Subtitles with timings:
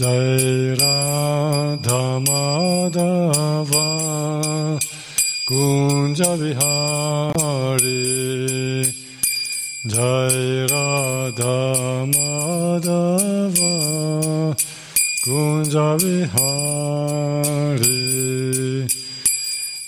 [0.00, 3.86] Jai Radha Madhava
[5.46, 6.30] Kunja
[9.92, 10.40] Jai
[10.72, 11.58] Radha
[12.14, 13.74] Madhava
[15.22, 15.88] Kunja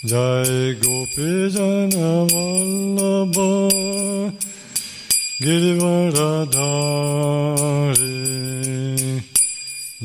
[0.04, 1.32] Jai Gopi
[2.32, 3.50] Vallabha
[5.40, 8.01] Girivaradhari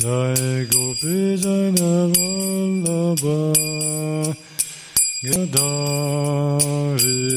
[0.07, 3.39] Jai Gopi Jana Vallabha
[5.27, 7.27] Gadari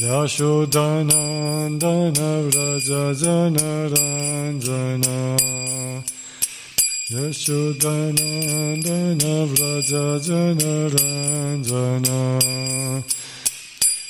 [0.00, 5.16] Yashodanandana Vraja Jana Ranjana
[7.12, 12.18] Yashodanandana Vraja Jana Ranjana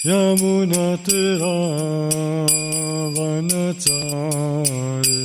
[0.04, 1.56] Yamuna Tira
[3.16, 5.24] Vanachari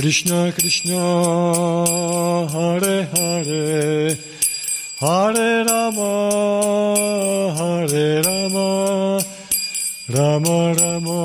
[0.00, 0.96] Krishna Krishna
[2.48, 4.16] Hare Hare.
[4.98, 6.10] Hare Rama
[7.58, 9.20] Hare Rama.
[10.08, 11.18] Rama Rama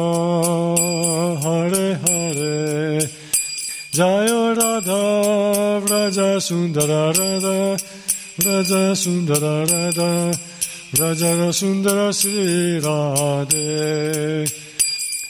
[1.46, 3.10] Hare Hare.
[3.92, 7.78] Jaya Radha Vraja Sundara Radha.
[8.42, 10.38] Vraja Sundara Radha.
[10.92, 14.65] Vraja Sundara Sri Radhe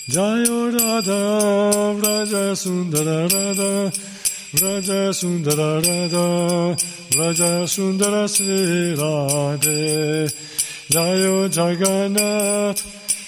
[0.07, 3.89] Jaya Radha Vraja Sundara Radha
[4.53, 6.75] Vraja Sundara Radha
[7.09, 10.29] Vraja Sundara Sri Radhe.
[10.91, 12.85] Jayo Jagannath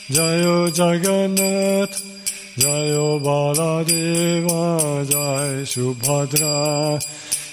[0.08, 1.98] Jayo Jagannath
[2.58, 7.00] Jayo Baladeva Jai Subhadra.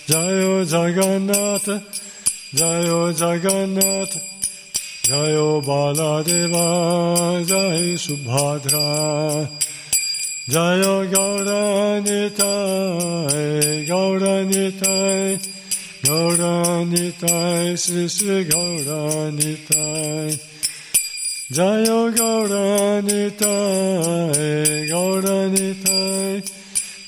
[0.06, 1.82] Jayo Jagannath
[2.52, 4.33] Jayo Jagannath
[5.06, 6.66] जयो बालादेवा
[7.50, 8.84] जय सुभद्रा
[10.54, 10.82] जय
[11.14, 12.24] गौरानिताय
[13.90, 15.36] गौरानिताय
[16.08, 20.30] गौरानिताय श्री श्री गौरानिताय
[21.58, 21.84] जय
[22.18, 23.26] गौरानिताय
[24.92, 26.40] Gaura Nitai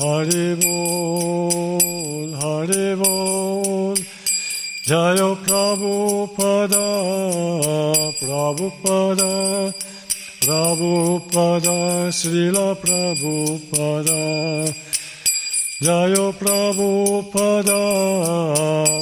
[0.00, 1.20] Haribol
[2.40, 3.96] Haribol.
[4.88, 6.88] Jayo Prabhupada
[8.16, 9.32] Prabhupada
[10.40, 14.22] Prabhupada Srila Prabhupada
[15.82, 17.80] Jayo Prabhupada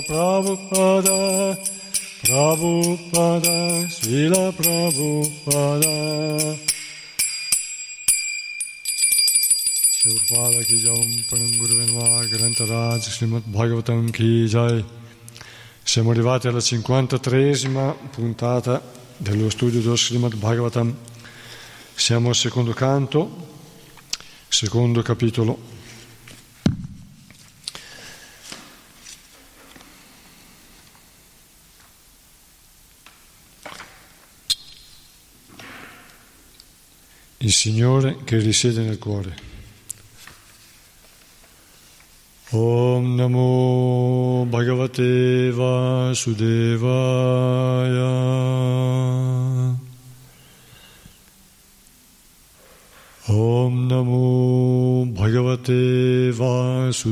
[0.09, 1.59] Prabhupada
[2.25, 3.57] Prabhupada
[3.93, 5.97] Srila Prabhupada
[9.93, 14.83] Shurpada ki jam Param Guru Venva Grantaraj Srimad Bhagavatam ki jai
[15.85, 18.81] Siamo arrivati alla 53esima puntata
[19.19, 20.95] dello studio dello Srimad Bhagavatam.
[21.95, 23.29] Siamo al secondo canto,
[24.49, 25.72] secondo capitolo.
[37.53, 39.37] Il Signore che risiede nel cuore.
[42.49, 46.49] Om Namo Bhagavate Vasudevaya.
[53.27, 57.11] Om Namo Bhagavate Vasudevaya.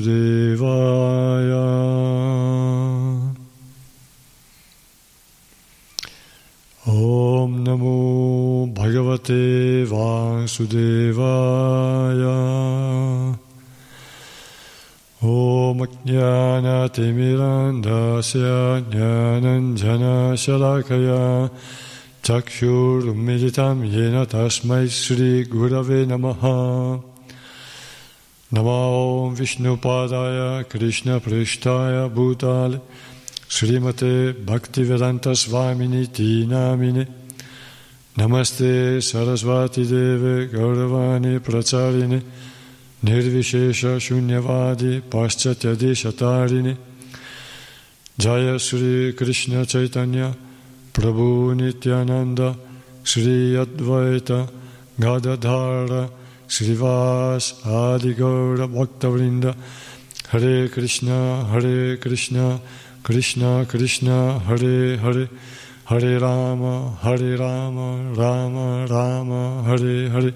[9.10, 10.66] Bhagavate Vasudevaya.
[15.22, 21.50] Om Jnanatimirandasya Jnananjana Shalakaya
[22.22, 27.02] Chakshurmilitam Yena Tasmai Sri Gurave Namaha.
[28.52, 32.80] Nama Om Vishnupadaya Krishna Prishtaya Bhutale.
[33.48, 37.19] Srimate Bhaktivedanta Swamini Tinamine
[38.16, 42.20] Namaste Sarasvati Deve Gauravani Pracharine
[43.04, 46.76] Nirvishesha Shunyavadi Paschatya Deshatarine
[48.18, 50.34] Jaya Sri Krishna Chaitanya
[50.92, 52.56] Prabhu Nityananda
[53.04, 54.50] Sri Advaita
[54.98, 56.10] Gadadhara
[56.48, 59.54] Srivas Adi Gaura Bhaktavrinda
[60.30, 62.60] Hare Krishna Hare Krishna
[63.04, 65.28] Krishna Krishna Hare Hare.
[65.90, 70.32] Hare Rama Hare Rama Rama Rama Hare Hare.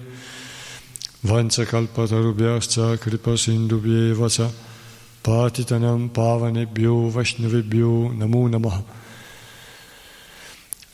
[1.23, 4.49] Vanchakalpatarubhyascha kripasindubhyeva cha
[5.23, 8.83] patitanam pavanebhyo vaishnavebhyo namo namaha.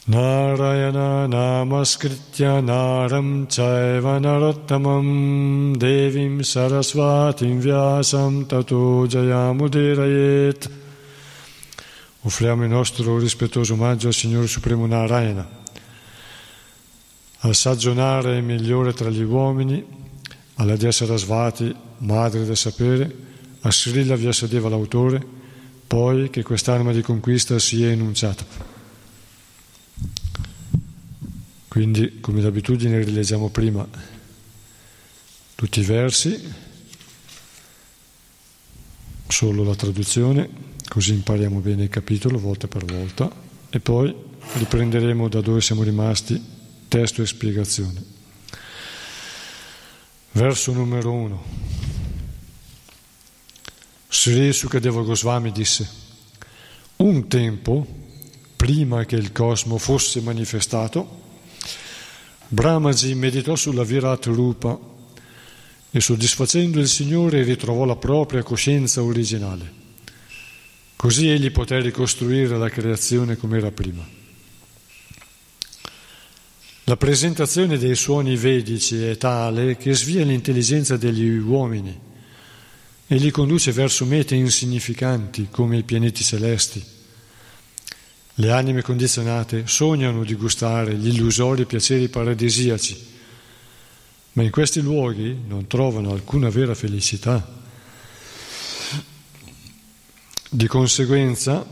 [0.07, 10.81] Narayana namaskritya naram chaiva narottamam devim sarasvatim vyasam tato jayamudirayet
[12.23, 15.47] Offriamo il nostro rispettoso omaggio al Signore Supremo Narayana,
[17.40, 19.83] al sagionare migliore tra gli uomini,
[20.56, 23.16] alla Dea Sarasvati, madre del sapere,
[23.61, 25.25] a Srila Vyasadeva l'autore,
[25.87, 28.45] poi che quest'arma di conquista sia enunciata.
[31.68, 33.87] Quindi, come d'abitudine, rileggiamo prima
[35.56, 36.54] tutti i versi,
[39.28, 43.31] solo la traduzione, così impariamo bene il capitolo volta per volta,
[43.69, 44.14] e poi
[44.56, 46.44] riprenderemo da dove siamo rimasti,
[46.90, 48.04] testo e spiegazione.
[50.33, 51.44] Verso numero uno.
[54.10, 55.90] Sri Sukadeva Goswami disse,
[56.98, 57.88] un tempo,
[58.57, 61.21] prima che il cosmo fosse manifestato,
[62.50, 64.78] Brahmaji meditò sulla Virat Rupa
[65.90, 69.80] e soddisfacendo il Signore ritrovò la propria coscienza originale.
[71.01, 74.07] Così egli poté ricostruire la creazione come era prima.
[76.83, 81.99] La presentazione dei suoni vedici è tale che svia l'intelligenza degli uomini
[83.07, 86.85] e li conduce verso mete insignificanti come i pianeti celesti.
[88.35, 93.07] Le anime condizionate sognano di gustare gli illusori piaceri paradisiaci,
[94.33, 97.60] ma in questi luoghi non trovano alcuna vera felicità.
[100.53, 101.65] Di conseguenza,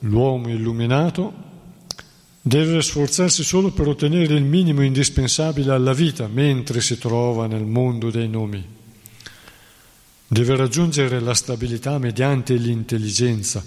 [0.00, 1.32] l'uomo illuminato
[2.40, 8.10] deve sforzarsi solo per ottenere il minimo indispensabile alla vita mentre si trova nel mondo
[8.10, 8.66] dei nomi.
[10.26, 13.64] Deve raggiungere la stabilità mediante l'intelligenza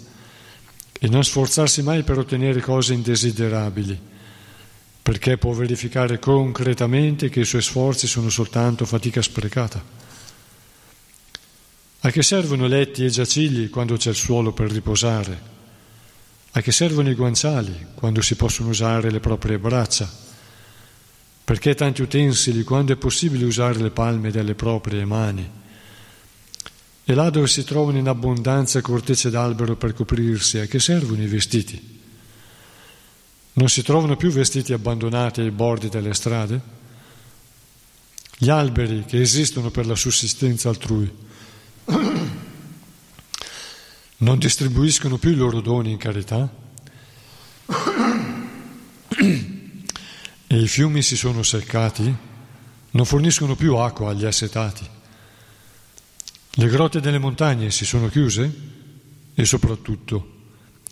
[1.00, 3.97] e non sforzarsi mai per ottenere cose indesiderabili,
[5.01, 9.97] perché può verificare concretamente che i suoi sforzi sono soltanto fatica sprecata.
[12.01, 15.56] A che servono letti e giacigli quando c'è il suolo per riposare?
[16.51, 20.08] A che servono i guanciali quando si possono usare le proprie braccia?
[21.44, 25.50] Perché tanti utensili quando è possibile usare le palme delle proprie mani?
[27.04, 31.27] E là dove si trovano in abbondanza cortecce d'albero per coprirsi, a che servono i
[31.27, 32.00] vestiti?
[33.54, 36.62] Non si trovano più vestiti abbandonati ai bordi delle strade?
[38.38, 41.25] Gli alberi che esistono per la sussistenza altrui
[44.17, 46.50] non distribuiscono più i loro doni in carità?
[50.50, 52.15] E i fiumi si sono seccati?
[52.91, 54.88] Non forniscono più acqua agli assetati?
[56.51, 58.50] Le grotte delle montagne si sono chiuse
[59.34, 60.36] e soprattutto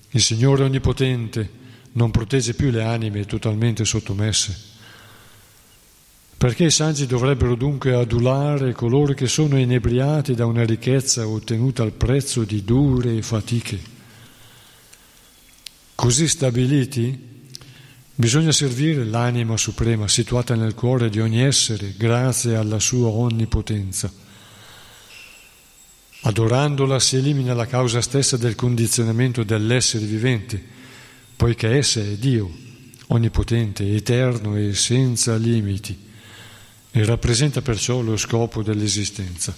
[0.10, 1.50] il Signore Onnipotente
[1.94, 4.75] non protegge più le anime totalmente sottomesse.
[6.38, 11.94] Perché i saggi dovrebbero dunque adulare coloro che sono inebriati da una ricchezza ottenuta al
[11.94, 13.80] prezzo di dure fatiche.
[15.96, 17.18] Così stabiliti,
[18.14, 24.12] bisogna servire l'anima suprema situata nel cuore di ogni essere grazie alla sua onnipotenza.
[26.22, 30.62] Adorandola si elimina la causa stessa del condizionamento dell'essere vivente,
[31.36, 32.52] poiché essa è Dio,
[33.08, 35.98] onnipotente, eterno e senza limiti,
[36.98, 39.54] e rappresenta perciò lo scopo dell'esistenza.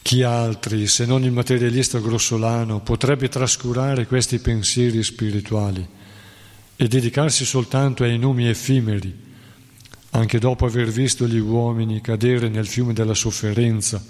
[0.00, 5.86] Chi altri, se non il materialista grossolano, potrebbe trascurare questi pensieri spirituali
[6.76, 9.14] e dedicarsi soltanto ai nomi effimeri,
[10.12, 14.02] anche dopo aver visto gli uomini cadere nel fiume della sofferenza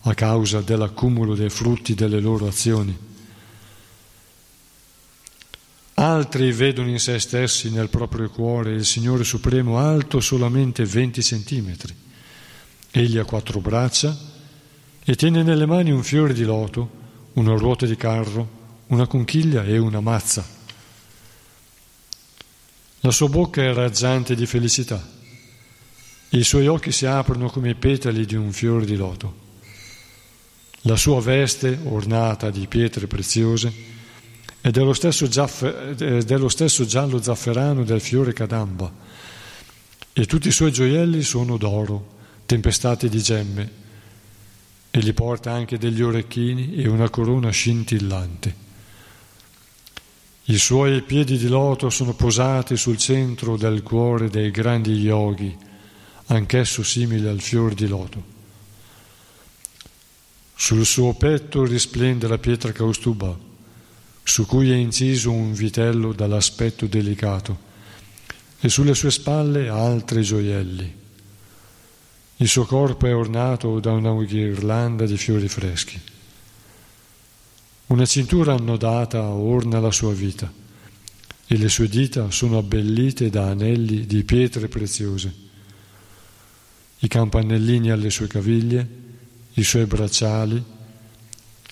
[0.00, 3.07] a causa dell'accumulo dei frutti delle loro azioni.
[5.98, 11.94] Altri vedono in se stessi, nel proprio cuore, il Signore Supremo alto solamente 20 centimetri.
[12.90, 14.16] Egli ha quattro braccia
[15.04, 16.90] e tiene nelle mani un fiore di loto,
[17.34, 18.48] una ruota di carro,
[18.88, 20.46] una conchiglia e una mazza.
[23.00, 25.16] La sua bocca è raggiante di felicità
[26.30, 29.46] i suoi occhi si aprono come i petali di un fiore di loto.
[30.82, 33.72] La sua veste, ornata di pietre preziose,
[34.60, 38.92] è dello stesso, giaffe, dello stesso giallo zafferano del fiore cadamba
[40.12, 43.70] e tutti i suoi gioielli sono d'oro, tempestati di gemme,
[44.90, 48.66] e gli porta anche degli orecchini e una corona scintillante.
[50.46, 55.56] I suoi piedi di loto sono posati sul centro del cuore dei grandi yogi,
[56.26, 58.36] anch'esso simile al fior di loto.
[60.56, 63.46] Sul suo petto risplende la pietra caustuba,
[64.28, 67.66] su cui è inciso un vitello dall'aspetto delicato,
[68.60, 70.94] e sulle sue spalle altri gioielli.
[72.36, 75.98] Il suo corpo è ornato da una ghirlanda di fiori freschi.
[77.86, 80.52] Una cintura annodata orna la sua vita
[81.46, 85.46] e le sue dita sono abbellite da anelli di pietre preziose
[86.98, 88.86] i campanellini alle sue caviglie,
[89.54, 90.62] i suoi bracciali,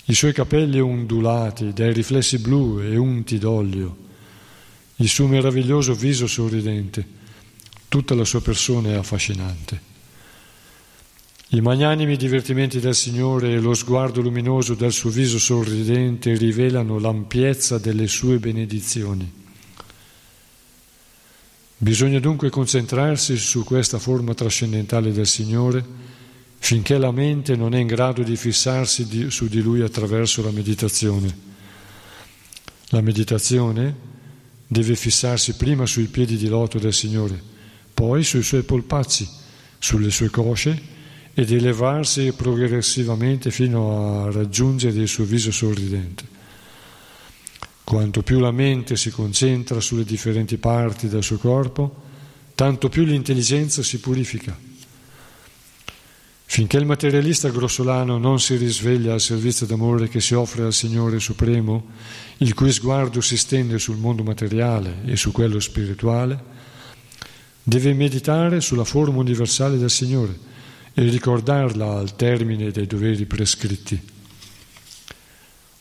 [0.09, 3.97] i suoi capelli ondulati dai riflessi blu e unti d'olio,
[4.97, 7.05] il suo meraviglioso viso sorridente,
[7.89, 9.95] tutta la sua persona è affascinante.
[11.51, 17.79] I magnanimi divertimenti del Signore e lo sguardo luminoso del suo viso sorridente rivelano l'ampiezza
[17.79, 19.45] delle sue benedizioni.
[21.79, 25.85] Bisogna dunque concentrarsi su questa forma trascendentale del Signore
[26.59, 30.51] finché la mente non è in grado di fissarsi di, su di Lui attraverso la
[30.51, 31.45] meditazione.
[32.91, 33.95] La meditazione
[34.67, 37.41] deve fissarsi prima sui piedi di loto del Signore,
[37.95, 39.29] poi sui suoi polpacci,
[39.79, 40.95] sulle sue cosce
[41.35, 46.35] ed elevarsi progressivamente fino a raggiungere il suo viso sorridente.
[47.85, 52.03] Quanto più la mente si concentra sulle differenti parti del suo corpo,
[52.55, 54.65] tanto più l'intelligenza si purifica.
[56.49, 61.19] Finché il materialista grossolano non si risveglia al servizio d'amore che si offre al Signore
[61.19, 61.88] Supremo,
[62.38, 66.55] il cui sguardo si stende sul mondo materiale e su quello spirituale,
[67.62, 70.38] deve meditare sulla forma universale del Signore
[70.95, 74.00] e ricordarla al termine dei doveri prescritti.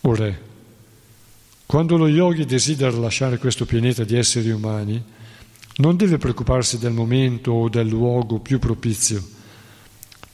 [0.01, 0.36] O
[1.65, 5.01] quando lo yogi desidera lasciare questo pianeta di esseri umani,
[5.77, 9.34] non deve preoccuparsi del momento o del luogo più propizio,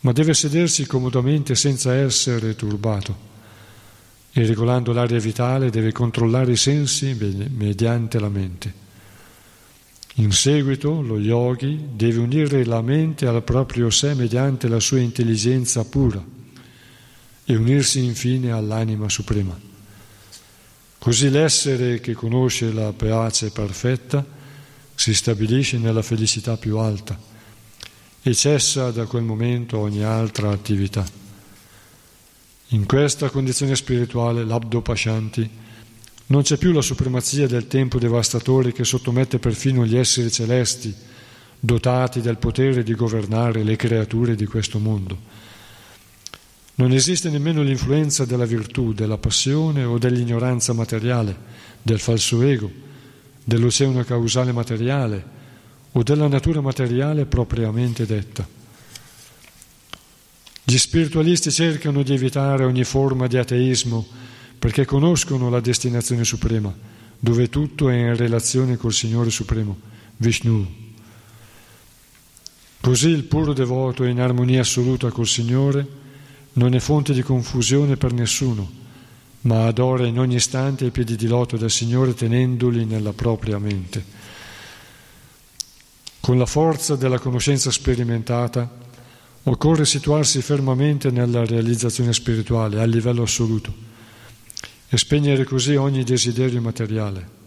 [0.01, 3.29] ma deve sedersi comodamente senza essere turbato
[4.33, 7.15] e regolando l'aria vitale deve controllare i sensi
[7.49, 8.79] mediante la mente.
[10.15, 15.83] In seguito lo yogi deve unire la mente al proprio sé mediante la sua intelligenza
[15.85, 16.23] pura
[17.43, 19.57] e unirsi infine all'anima suprema.
[20.97, 24.25] Così l'essere che conosce la pace perfetta
[24.95, 27.29] si stabilisce nella felicità più alta
[28.23, 31.03] e cessa da quel momento ogni altra attività.
[32.69, 35.49] In questa condizione spirituale, l'Abdo Pashanti,
[36.27, 40.95] non c'è più la supremazia del tempo devastatore che sottomette perfino gli esseri celesti,
[41.59, 45.17] dotati del potere di governare le creature di questo mondo.
[46.75, 51.35] Non esiste nemmeno l'influenza della virtù, della passione o dell'ignoranza materiale,
[51.81, 52.71] del falso ego,
[53.43, 55.39] dell'oceano causale materiale
[55.93, 58.47] o della natura materiale propriamente detta.
[60.63, 64.07] Gli spiritualisti cercano di evitare ogni forma di ateismo
[64.57, 66.73] perché conoscono la destinazione suprema,
[67.19, 69.77] dove tutto è in relazione col Signore Supremo,
[70.17, 70.65] Vishnu.
[72.79, 75.85] Così il puro devoto è in armonia assoluta col Signore,
[76.53, 78.69] non è fonte di confusione per nessuno,
[79.41, 84.03] ma adora in ogni istante i piedi di loto del Signore tenendoli nella propria mente.
[86.21, 88.79] Con la forza della conoscenza sperimentata,
[89.43, 93.73] Occorre situarsi fermamente nella realizzazione spirituale a livello assoluto
[94.87, 97.39] e spegnere così ogni desiderio materiale.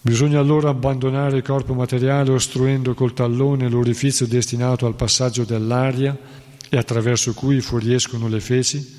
[0.00, 6.16] Bisogna allora abbandonare il corpo materiale ostruendo col tallone l'orifizio destinato al passaggio dell'aria
[6.70, 8.98] e attraverso cui fuoriescono le feci,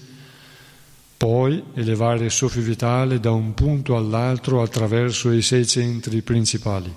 [1.17, 6.93] poi elevare il soffio vitale da un punto all'altro attraverso i sei centri principali.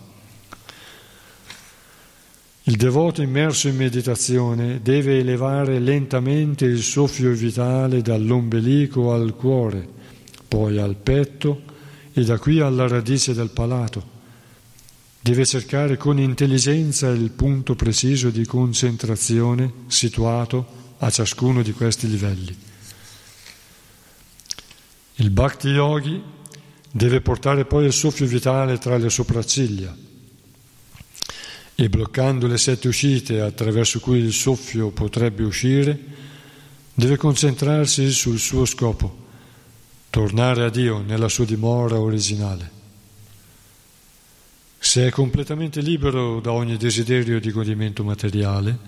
[2.66, 9.86] Il devoto immerso in meditazione deve elevare lentamente il soffio vitale dall'ombelico al cuore,
[10.48, 11.60] poi al petto
[12.14, 14.12] e da qui alla radice del palato.
[15.20, 22.56] Deve cercare con intelligenza il punto preciso di concentrazione situato a ciascuno di questi livelli.
[25.16, 26.18] Il Bhakti Yogi
[26.90, 30.03] deve portare poi il soffio vitale tra le sopracciglia
[31.76, 35.98] e bloccando le sette uscite attraverso cui il soffio potrebbe uscire,
[36.94, 39.22] deve concentrarsi sul suo scopo,
[40.10, 42.70] tornare a Dio nella sua dimora originale.
[44.78, 48.78] Se è completamente libero da ogni desiderio di godimento materiale,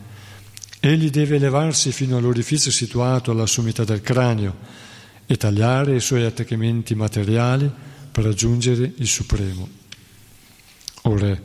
[0.78, 4.56] egli deve elevarsi fino all'orifizio situato alla sommità del cranio
[5.26, 7.68] e tagliare i suoi attecchimenti materiali
[8.12, 9.68] per raggiungere il Supremo.
[11.02, 11.42] O Re,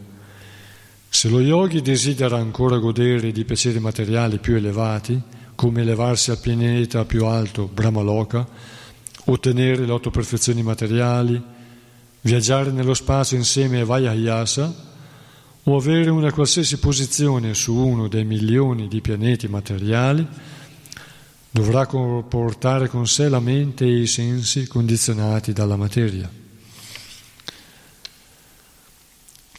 [1.14, 5.22] se lo yogi desidera ancora godere di piaceri materiali più elevati,
[5.56, 8.48] come elevarsi al pianeta più alto, Brahmaloka,
[9.26, 11.40] ottenere le otto perfezioni materiali,
[12.22, 14.74] viaggiare nello spazio insieme a Vayahayasa
[15.64, 20.26] o avere una qualsiasi posizione su uno dei milioni di pianeti materiali,
[21.52, 26.40] dovrà portare con sé la mente e i sensi condizionati dalla materia.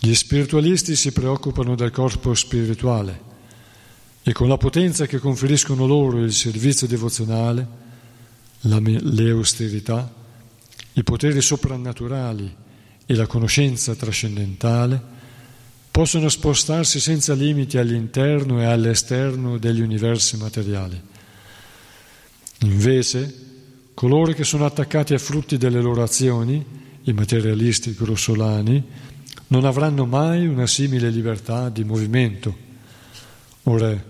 [0.04, 3.20] Gli spiritualisti si preoccupano del corpo spirituale
[4.24, 7.66] e con la potenza che conferiscono loro il servizio devozionale,
[8.62, 10.12] la, le austerità,
[10.94, 12.52] i poteri soprannaturali
[13.06, 15.00] e la conoscenza trascendentale,
[15.92, 21.00] possono spostarsi senza limiti all'interno e all'esterno degli universi materiali.
[22.62, 23.34] Invece,
[23.94, 29.10] coloro che sono attaccati ai frutti delle loro azioni, i materialisti grossolani,
[29.48, 32.56] non avranno mai una simile libertà di movimento.
[33.64, 34.04] O Re,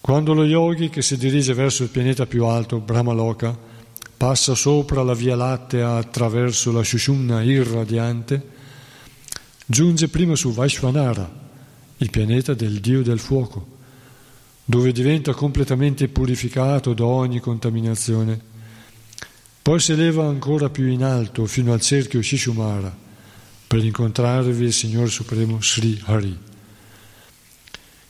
[0.00, 3.56] quando lo yogi che si dirige verso il pianeta più alto, Brahmaloka,
[4.16, 8.42] passa sopra la via lattea attraverso la Shushumna irradiante,
[9.66, 11.30] giunge prima su Vaishvanara,
[11.98, 13.76] il pianeta del dio del fuoco,
[14.64, 18.40] dove diventa completamente purificato da ogni contaminazione.
[19.60, 23.06] Poi si eleva ancora più in alto fino al cerchio Shishumara,
[23.68, 26.36] per incontrarvi il Signore Supremo Sri Hari.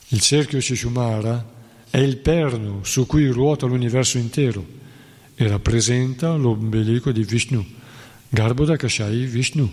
[0.07, 1.57] Il cerchio Shishumara
[1.89, 4.65] è il perno su cui ruota l'universo intero
[5.35, 7.65] e rappresenta l'ombelico di Vishnu,
[8.29, 9.69] Garbhoda Kashai Vishnu.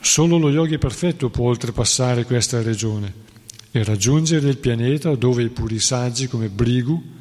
[0.00, 3.26] Solo lo yogi perfetto può oltrepassare questa regione
[3.70, 7.16] e raggiungere il pianeta dove i puri saggi come Brigu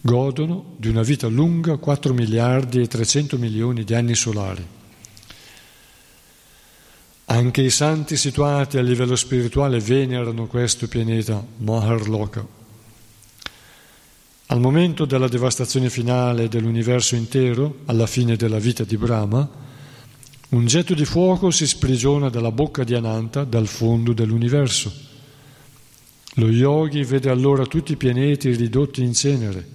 [0.00, 4.74] godono di una vita lunga 4 miliardi e 300 milioni di anni solari.
[7.28, 12.46] Anche i santi situati a livello spirituale venerano questo pianeta Maharloka.
[14.46, 19.48] Al momento della devastazione finale dell'universo intero, alla fine della vita di Brahma,
[20.50, 24.92] un getto di fuoco si sprigiona dalla bocca di Ananta dal fondo dell'universo.
[26.34, 29.66] Lo yogi vede allora tutti i pianeti ridotti in cenere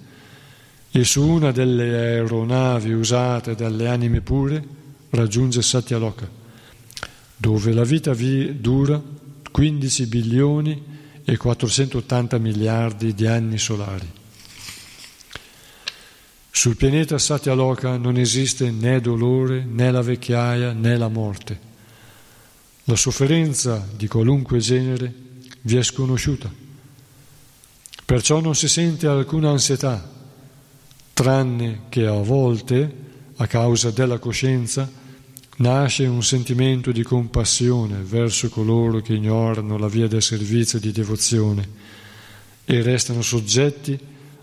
[0.90, 4.64] e su una delle aeronavi usate dalle anime pure
[5.10, 6.40] raggiunge Satyaloka
[7.42, 9.02] dove la vita dura
[9.50, 10.80] 15 bilioni
[11.24, 14.08] e 480 miliardi di anni solari.
[16.52, 21.58] Sul pianeta Satyaloka non esiste né dolore, né la vecchiaia, né la morte.
[22.84, 25.12] La sofferenza di qualunque genere
[25.62, 26.48] vi è sconosciuta.
[28.04, 30.08] Perciò non si sente alcuna ansietà,
[31.12, 32.94] tranne che a volte,
[33.34, 35.00] a causa della coscienza,
[35.62, 40.90] nasce un sentimento di compassione verso coloro che ignorano la via del servizio e di
[40.90, 41.68] devozione
[42.64, 43.96] e restano soggetti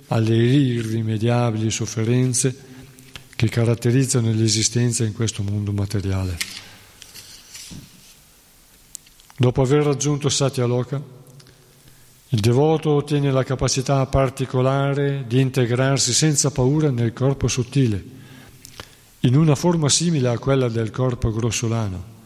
[0.08, 2.67] alle irrimediabili sofferenze
[3.36, 6.38] che caratterizzano l'esistenza in questo mondo materiale.
[9.36, 11.01] Dopo aver raggiunto Satya Loka,
[12.29, 18.17] il devoto ottiene la capacità particolare di integrarsi senza paura nel corpo sottile
[19.21, 22.17] in una forma simile a quella del corpo grossolano.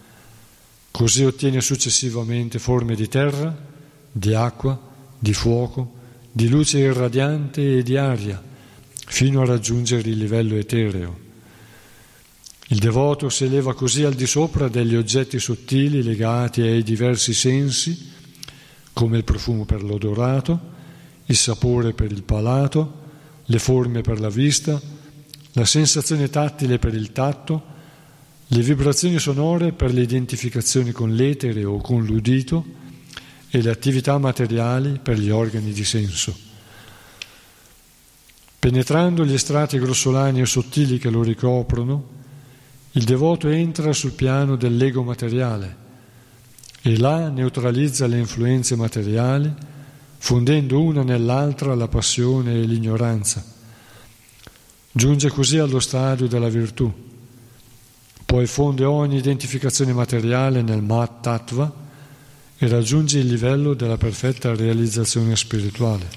[0.91, 3.55] Così ottiene successivamente forme di terra,
[4.11, 4.79] di acqua,
[5.17, 6.01] di fuoco,
[6.31, 8.41] di luce irradiante e di aria,
[9.07, 11.21] fino a raggiungere il livello etereo.
[12.67, 18.11] Il devoto si eleva così al di sopra degli oggetti sottili legati ai diversi sensi,
[18.93, 20.71] come il profumo per l'odorato,
[21.25, 23.01] il sapore per il palato,
[23.45, 24.79] le forme per la vista,
[25.53, 27.71] la sensazione tattile per il tatto,
[28.47, 32.65] le vibrazioni sonore per le identificazioni con l'etere o con l'udito
[33.49, 36.35] e le attività materiali per gli organi di senso.
[38.57, 42.21] Penetrando gli strati grossolani e sottili che lo ricoprono,
[42.91, 45.81] il devoto entra sul piano dell'ego materiale
[46.81, 49.53] e là neutralizza le influenze materiali,
[50.17, 53.52] fondendo una nell'altra la passione e l'ignoranza
[54.95, 56.91] Giunge così allo stadio della virtù,
[58.25, 61.73] poi fonde ogni identificazione materiale nel Mat Tattva
[62.55, 66.07] e raggiunge il livello della perfetta realizzazione spirituale.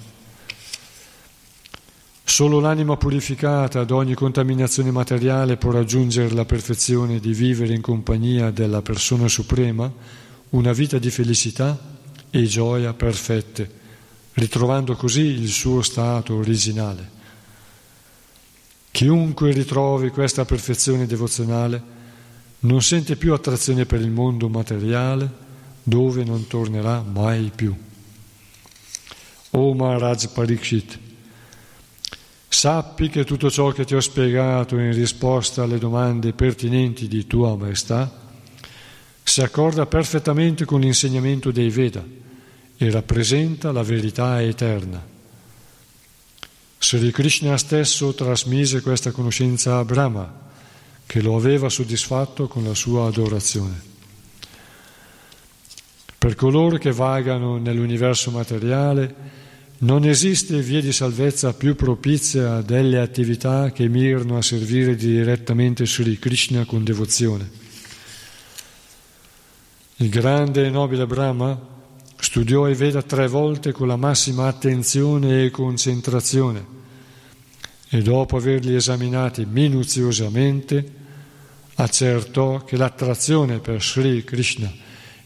[2.22, 8.50] Solo l'anima purificata da ogni contaminazione materiale può raggiungere la perfezione di vivere in compagnia
[8.50, 9.90] della persona suprema
[10.50, 11.78] una vita di felicità
[12.28, 13.70] e gioia perfette,
[14.34, 17.15] ritrovando così il suo stato originale.
[18.96, 21.82] Chiunque ritrovi questa perfezione devozionale
[22.60, 25.30] non sente più attrazione per il mondo materiale
[25.82, 27.76] dove non tornerà mai più.
[29.50, 30.98] O Maharaj Parikshit,
[32.48, 37.54] sappi che tutto ciò che ti ho spiegato in risposta alle domande pertinenti di Tua
[37.54, 38.10] Maestà
[39.22, 42.02] si accorda perfettamente con l'insegnamento dei Veda
[42.78, 45.15] e rappresenta la verità eterna.
[46.78, 50.44] Sri Krishna stesso trasmise questa conoscenza a Brahma,
[51.06, 53.80] che lo aveva soddisfatto con la sua adorazione.
[56.18, 59.14] Per coloro che vagano nell'universo materiale,
[59.78, 66.18] non esiste via di salvezza più propizia delle attività che mirano a servire direttamente Sri
[66.18, 67.50] Krishna con devozione.
[69.96, 71.74] Il grande e nobile Brahma
[72.18, 76.74] Studiò i Veda tre volte con la massima attenzione e concentrazione
[77.88, 80.92] e dopo averli esaminati minuziosamente
[81.74, 84.72] accertò che l'attrazione per Sri Krishna,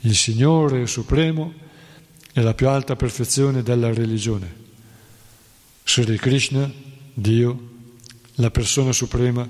[0.01, 1.53] il Signore Supremo,
[2.33, 4.59] è la più alta perfezione della religione.
[5.85, 6.71] Sri Krishna,
[7.15, 7.69] Dio,
[8.35, 9.49] la persona suprema,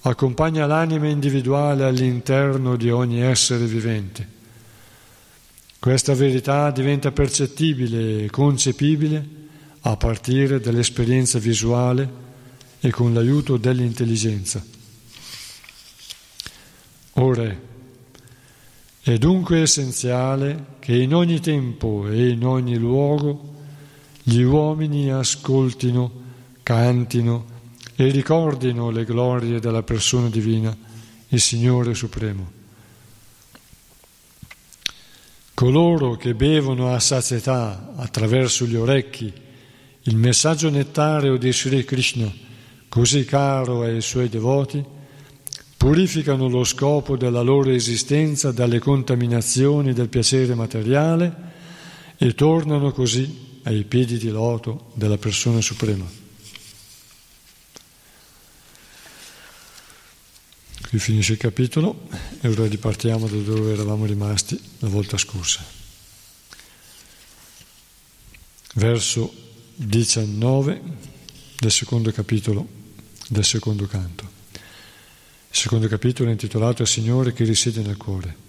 [0.00, 4.34] accompagna l'anima individuale all'interno di ogni essere vivente
[5.78, 9.24] questa verità diventa percettibile e concepibile
[9.80, 12.24] a partire dall'esperienza visuale
[12.80, 14.64] e con l'aiuto dell'intelligenza.
[17.14, 17.54] Ora,
[19.00, 23.54] è dunque essenziale che in ogni tempo e in ogni luogo
[24.22, 26.10] gli uomini ascoltino,
[26.62, 27.46] cantino
[27.94, 30.76] e ricordino le glorie della persona divina,
[31.28, 32.55] il Signore Supremo.
[35.56, 39.32] Coloro che bevono a sazietà attraverso gli orecchi
[40.02, 42.30] il messaggio nettareo di Sri Krishna,
[42.90, 44.84] così caro ai suoi devoti,
[45.74, 51.34] purificano lo scopo della loro esistenza dalle contaminazioni del piacere materiale
[52.18, 56.25] e tornano così ai piedi di loto della persona suprema.
[60.88, 62.08] Qui finisce il capitolo
[62.40, 65.64] e ora ripartiamo da dove eravamo rimasti la volta scorsa.
[68.74, 69.34] Verso
[69.74, 70.80] 19
[71.58, 72.68] del secondo capitolo
[73.28, 74.30] del secondo canto.
[74.52, 78.45] Il secondo capitolo è intitolato Il Signore che risiede nel cuore.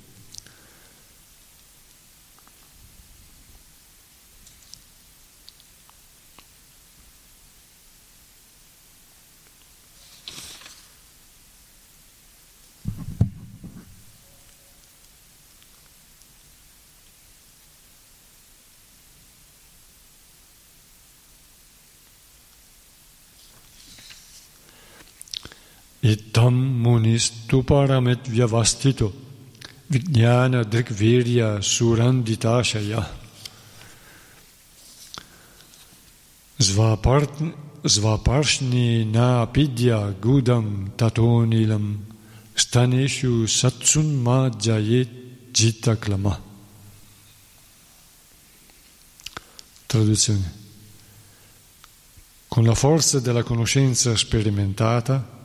[26.18, 29.12] Itam munistu paramet vyavastito
[29.90, 33.02] vijnana drikvirya suranditashaya
[37.88, 42.00] Svaparshni na pidya gudam tatonilam
[42.56, 45.10] staneshu satsunma jayet
[45.54, 46.42] jitaklama.
[49.88, 50.52] Traduzione.
[52.48, 55.37] Con la forza della conoscenza sperimentata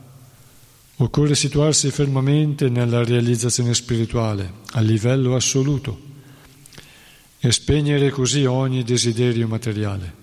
[1.03, 5.99] Occorre situarsi fermamente nella realizzazione spirituale, a livello assoluto,
[7.39, 10.13] e spegnere così ogni desiderio materiale.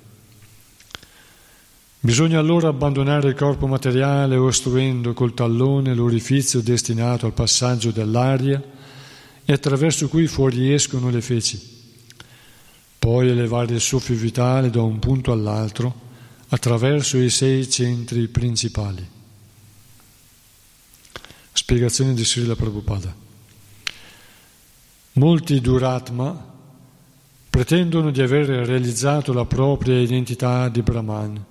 [2.01, 8.63] Bisogna allora abbandonare il corpo materiale ostruendo col tallone l'orifizio destinato al passaggio dell'aria
[9.45, 11.61] e attraverso cui fuoriescono le feci.
[12.99, 15.95] Poi elevare il soffio vitale da un punto all'altro
[16.49, 19.19] attraverso i sei centri principali.
[21.53, 23.15] Spiegazione di Srila Prabhupada.
[25.13, 26.49] Molti Duratma
[27.51, 31.45] pretendono di aver realizzato la propria identità di Brahman,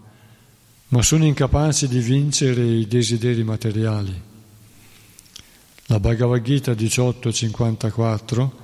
[0.88, 4.28] ma sono incapaci di vincere i desideri materiali.
[5.88, 8.58] La Bhagavad Gita 1854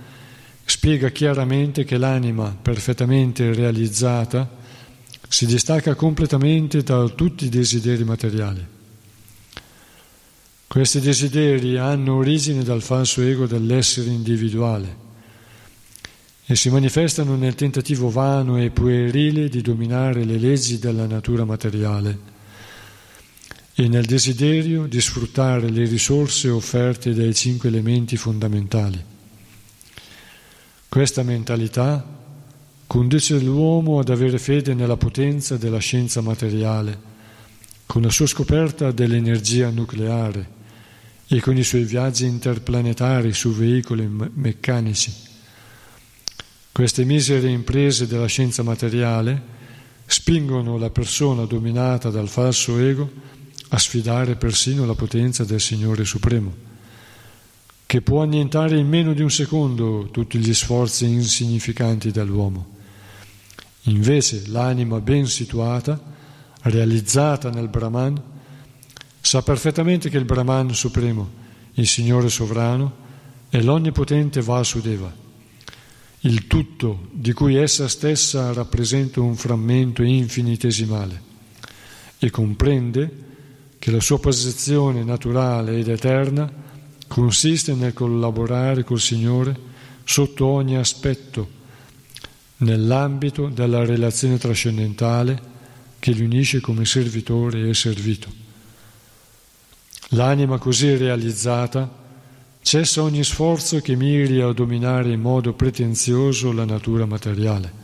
[0.64, 4.50] spiega chiaramente che l'anima perfettamente realizzata
[5.28, 8.74] si distacca completamente da tutti i desideri materiali.
[10.76, 14.98] Questi desideri hanno origine dal falso ego dell'essere individuale
[16.46, 22.20] e si manifestano nel tentativo vano e puerile di dominare le leggi della natura materiale
[23.74, 29.02] e nel desiderio di sfruttare le risorse offerte dai cinque elementi fondamentali.
[30.90, 32.06] Questa mentalità
[32.86, 37.00] conduce l'uomo ad avere fede nella potenza della scienza materiale,
[37.86, 40.55] con la sua scoperta dell'energia nucleare
[41.28, 45.14] e con i suoi viaggi interplanetari su veicoli meccanici.
[46.72, 49.54] Queste misere imprese della scienza materiale
[50.06, 53.10] spingono la persona dominata dal falso ego
[53.70, 56.54] a sfidare persino la potenza del Signore Supremo,
[57.86, 62.74] che può annientare in meno di un secondo tutti gli sforzi insignificanti dell'uomo.
[63.84, 66.00] Invece l'anima ben situata,
[66.62, 68.22] realizzata nel Brahman,
[69.26, 71.28] Sa perfettamente che il Brahman supremo,
[71.74, 72.96] il Signore sovrano,
[73.50, 75.12] è l'onnipotente Vasudeva,
[76.20, 81.22] il tutto di cui essa stessa rappresenta un frammento infinitesimale
[82.20, 83.24] e comprende
[83.80, 86.48] che la sua posizione naturale ed eterna
[87.08, 89.58] consiste nel collaborare col Signore
[90.04, 91.50] sotto ogni aspetto,
[92.58, 95.42] nell'ambito della relazione trascendentale
[95.98, 98.45] che li unisce come servitore e servito.
[100.16, 102.04] L'anima così realizzata
[102.62, 107.84] cessa ogni sforzo che miri a dominare in modo pretenzioso la natura materiale.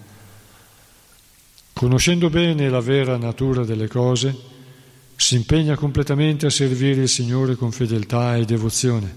[1.73, 4.33] Conoscendo bene la vera natura delle cose,
[5.17, 9.15] si impegna completamente a servire il Signore con fedeltà e devozione.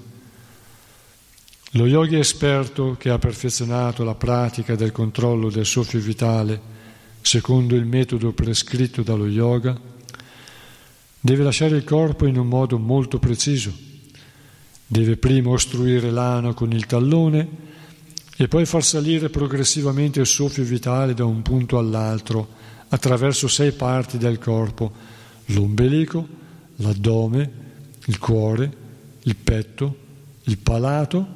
[1.72, 6.72] Lo yogi esperto che ha perfezionato la pratica del controllo del soffio vitale
[7.20, 9.92] secondo il metodo prescritto dallo yoga
[11.24, 13.72] Deve lasciare il corpo in un modo molto preciso.
[14.86, 17.48] Deve prima ostruire l'ano con il tallone
[18.36, 22.46] e poi far salire progressivamente il soffio vitale da un punto all'altro
[22.88, 24.92] attraverso sei parti del corpo,
[25.46, 26.28] l'ombelico,
[26.76, 27.50] l'addome,
[28.04, 28.70] il cuore,
[29.22, 29.96] il petto,
[30.42, 31.26] il palato,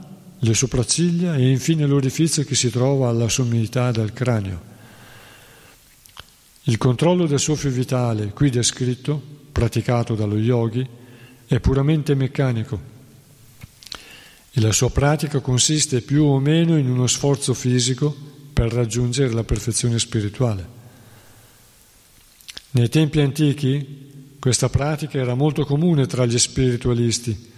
[0.40, 4.60] le sopracciglia e infine l'orifizio che si trova alla sommità del cranio.
[6.64, 10.86] Il controllo del soffio vitale, qui descritto, praticato dallo yogi,
[11.44, 12.80] è puramente meccanico
[14.52, 18.14] e la sua pratica consiste più o meno in uno sforzo fisico
[18.52, 20.76] per raggiungere la perfezione spirituale.
[22.70, 27.50] Nei tempi antichi questa pratica era molto comune tra gli spiritualisti,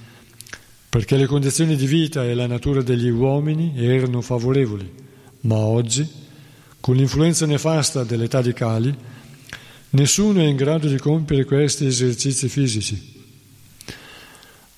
[0.88, 4.90] perché le condizioni di vita e la natura degli uomini erano favorevoli,
[5.40, 6.08] ma oggi,
[6.80, 8.96] con l'influenza nefasta dell'età di Cali,
[9.90, 13.18] nessuno è in grado di compiere questi esercizi fisici.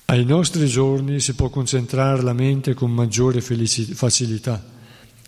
[0.05, 4.63] Ai nostri giorni si può concentrare la mente con maggiore facilità,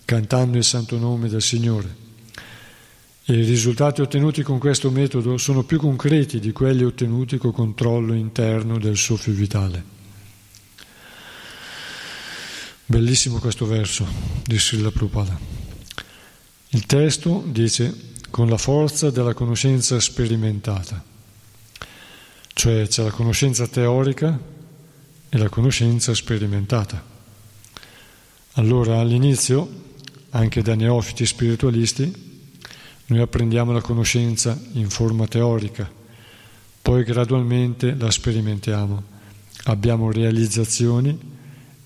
[0.06, 2.04] cantando il santo nome del Signore.
[3.26, 8.14] E I risultati ottenuti con questo metodo sono più concreti di quelli ottenuti col controllo
[8.14, 9.94] interno del soffio vitale.
[12.86, 14.06] Bellissimo questo verso
[14.44, 15.40] di Srila Prabhupada.
[16.70, 21.02] Il testo dice con la forza della conoscenza sperimentata,
[22.52, 24.38] cioè c'è la conoscenza teorica
[25.30, 27.02] e la conoscenza sperimentata.
[28.56, 29.84] Allora all'inizio,
[30.32, 32.14] anche da neofiti spiritualisti,
[33.06, 35.90] noi apprendiamo la conoscenza in forma teorica,
[36.82, 39.02] poi gradualmente la sperimentiamo.
[39.64, 41.18] Abbiamo realizzazioni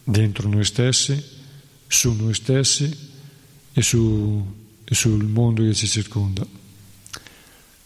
[0.03, 1.23] dentro noi stessi,
[1.85, 3.09] su noi stessi
[3.71, 4.58] e, su,
[4.91, 6.43] e sul mondo che ci circonda.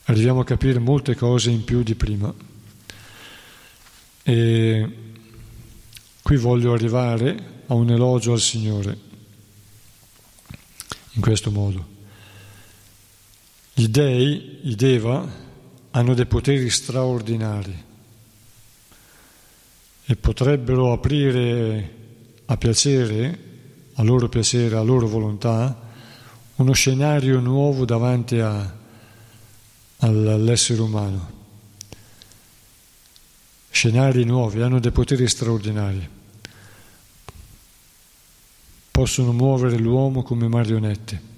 [0.05, 2.33] Arriviamo a capire molte cose in più di prima.
[4.23, 4.97] E
[6.21, 8.97] qui voglio arrivare a un elogio al Signore
[11.11, 11.87] in questo modo.
[13.73, 15.29] Gli dei, i Deva,
[15.91, 17.83] hanno dei poteri straordinari
[20.05, 21.95] e potrebbero aprire
[22.45, 23.39] a piacere,
[23.95, 25.82] a loro piacere, a loro volontà,
[26.63, 28.73] uno scenario nuovo davanti a,
[29.97, 31.41] all'essere umano.
[33.69, 36.09] Scenari nuovi, hanno dei poteri straordinari.
[38.91, 41.31] Possono muovere l'uomo come marionette.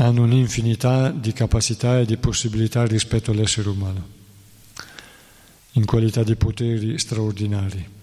[0.00, 4.08] hanno un'infinità di capacità e di possibilità rispetto all'essere umano,
[5.72, 7.97] in qualità di poteri straordinari.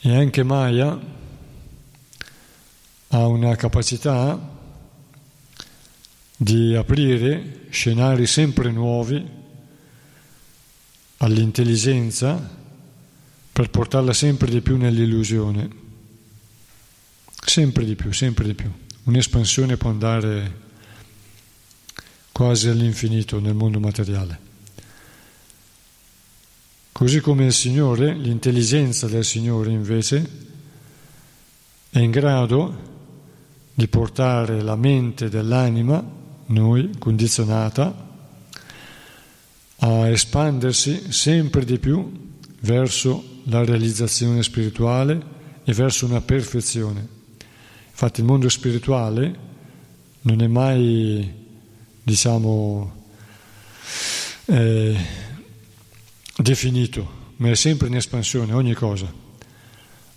[0.00, 0.98] E anche Maya
[3.08, 4.54] ha una capacità
[6.36, 9.26] di aprire scenari sempre nuovi
[11.18, 12.54] all'intelligenza
[13.52, 15.68] per portarla sempre di più nell'illusione,
[17.44, 20.64] sempre di più, sempre di più un'espansione può andare
[22.32, 24.45] quasi all'infinito nel mondo materiale.
[26.96, 30.30] Così come il Signore, l'intelligenza del Signore invece
[31.90, 32.74] è in grado
[33.74, 36.02] di portare la mente dell'anima,
[36.46, 38.08] noi, condizionata,
[39.76, 42.10] a espandersi sempre di più
[42.60, 45.22] verso la realizzazione spirituale
[45.64, 47.06] e verso una perfezione.
[47.90, 49.38] Infatti il mondo spirituale
[50.22, 51.30] non è mai,
[52.02, 53.04] diciamo,
[54.46, 55.25] eh,
[56.36, 59.12] definito, ma è sempre in espansione, ogni cosa,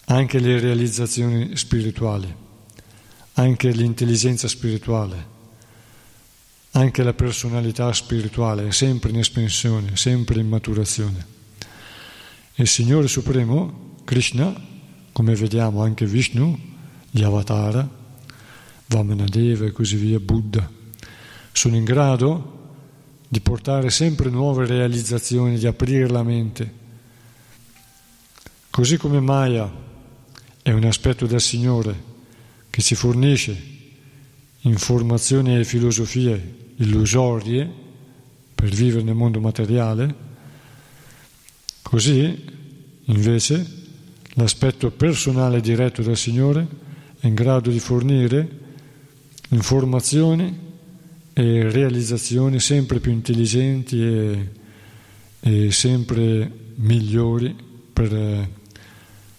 [0.05, 2.33] anche le realizzazioni spirituali,
[3.33, 5.37] anche l'intelligenza spirituale,
[6.71, 11.37] anche la personalità spirituale è sempre in espansione, sempre in maturazione.
[12.55, 14.53] Il Signore Supremo, Krishna,
[15.11, 16.57] come vediamo anche Vishnu,
[17.09, 17.97] gli avatara,
[18.87, 20.69] Vamanadeva e così via, Buddha,
[21.51, 22.58] sono in grado
[23.31, 26.73] di portare sempre nuove realizzazioni, di aprire la mente.
[28.71, 29.71] Così come Maya
[30.63, 32.07] è un aspetto del Signore
[32.71, 33.77] che ci fornisce
[34.61, 37.71] informazioni e filosofie illusorie
[38.55, 40.15] per vivere nel mondo materiale,
[41.83, 42.45] così
[43.05, 43.77] invece
[44.33, 46.67] l'aspetto personale diretto del Signore
[47.19, 48.57] è in grado di fornire
[49.49, 50.67] informazioni
[51.39, 54.49] e realizzazioni sempre più intelligenti e,
[55.39, 57.55] e sempre migliori,
[57.93, 58.49] per,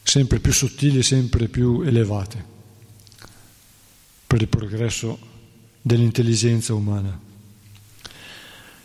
[0.02, 2.44] sempre più sottili e sempre più elevate
[4.26, 5.18] per il progresso
[5.82, 7.20] dell'intelligenza umana.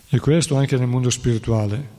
[0.10, 1.94] E questo anche nel mondo spirituale.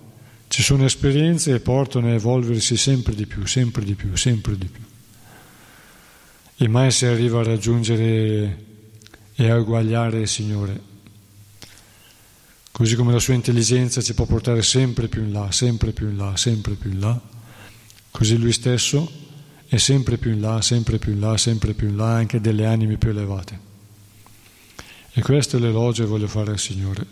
[0.48, 4.66] Ci sono esperienze che portano a evolversi sempre di più, sempre di più, sempre di
[4.66, 4.82] più
[6.58, 8.64] e mai si arriva a raggiungere
[9.34, 10.95] e a uguagliare il Signore.
[12.76, 16.18] Così come la sua intelligenza ci può portare sempre più in là, sempre più in
[16.18, 17.18] là, sempre più in là,
[18.10, 19.10] così lui stesso
[19.66, 22.66] e sempre più in là, sempre più in là, sempre più in là, anche delle
[22.66, 23.58] anime più elevate.
[25.10, 27.06] E questo è l'elogio che voglio fare al Signore.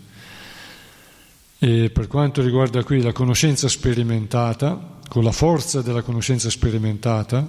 [1.59, 7.49] E per quanto riguarda qui la conoscenza sperimentata, con la forza della conoscenza sperimentata,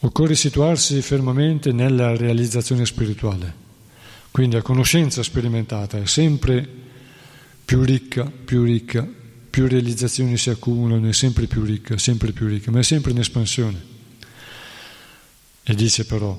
[0.00, 3.63] occorre situarsi fermamente nella realizzazione spirituale.
[4.34, 6.68] Quindi la conoscenza sperimentata è sempre
[7.64, 9.08] più ricca, più ricca,
[9.48, 13.20] più realizzazioni si accumulano, è sempre più ricca, sempre più ricca, ma è sempre in
[13.20, 13.80] espansione.
[15.62, 16.36] E dice però,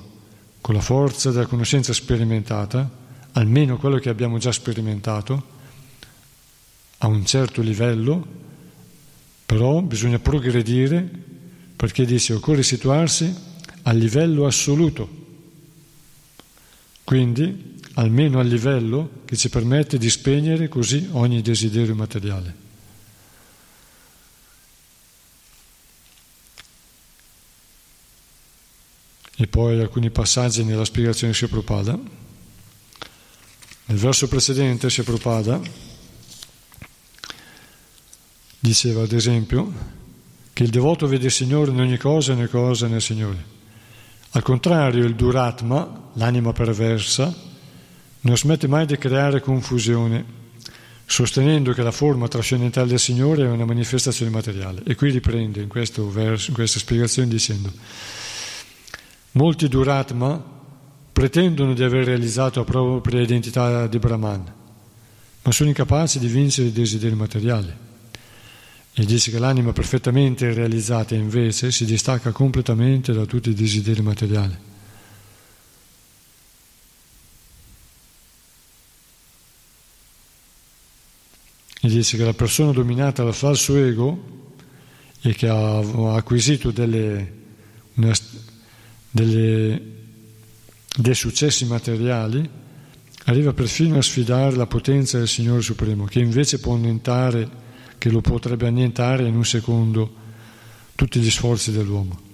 [0.60, 2.86] con la forza della conoscenza sperimentata,
[3.32, 5.46] almeno quello che abbiamo già sperimentato,
[6.98, 8.26] a un certo livello,
[9.46, 11.10] però bisogna progredire
[11.74, 13.34] perché dice occorre situarsi
[13.84, 15.08] a livello assoluto,
[17.02, 22.64] quindi almeno al livello che ci permette di spegnere così ogni desiderio materiale.
[29.38, 31.98] E poi alcuni passaggi nella spiegazione di Prabhupada.
[33.88, 35.60] Nel verso precedente Prabhupada
[38.58, 39.94] diceva ad esempio
[40.52, 43.54] che il devoto vede il Signore in ogni cosa e ogni cosa nel Signore.
[44.30, 47.54] Al contrario, il Duratma, l'anima perversa,
[48.26, 50.24] non smette mai di creare confusione,
[51.06, 54.82] sostenendo che la forma trascendentale del Signore è una manifestazione materiale.
[54.84, 57.72] E qui riprende in, verso, in questa spiegazione dicendo,
[59.32, 60.54] molti Duratma
[61.12, 64.52] pretendono di aver realizzato la propria identità di Brahman,
[65.42, 67.72] ma sono incapaci di vincere i desideri materiali.
[68.98, 74.56] E dice che l'anima perfettamente realizzata invece si distacca completamente da tutti i desideri materiali.
[81.86, 84.50] E dice che la persona dominata dal falso ego
[85.20, 85.78] e che ha
[86.16, 87.32] acquisito delle,
[87.94, 88.12] una,
[89.08, 89.82] delle,
[90.96, 92.50] dei successi materiali
[93.26, 97.48] arriva perfino a sfidare la potenza del Signore Supremo, che invece può annientare
[97.98, 100.12] che lo potrebbe annientare in un secondo
[100.96, 102.25] tutti gli sforzi dell'uomo.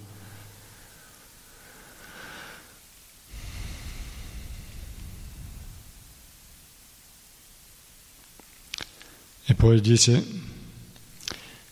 [9.62, 10.26] Poi dice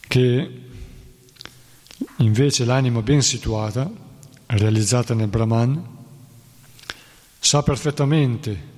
[0.07, 0.51] che
[2.19, 3.91] invece l'anima ben situata,
[4.47, 5.85] realizzata nel Brahman,
[7.41, 8.69] sa perfettamente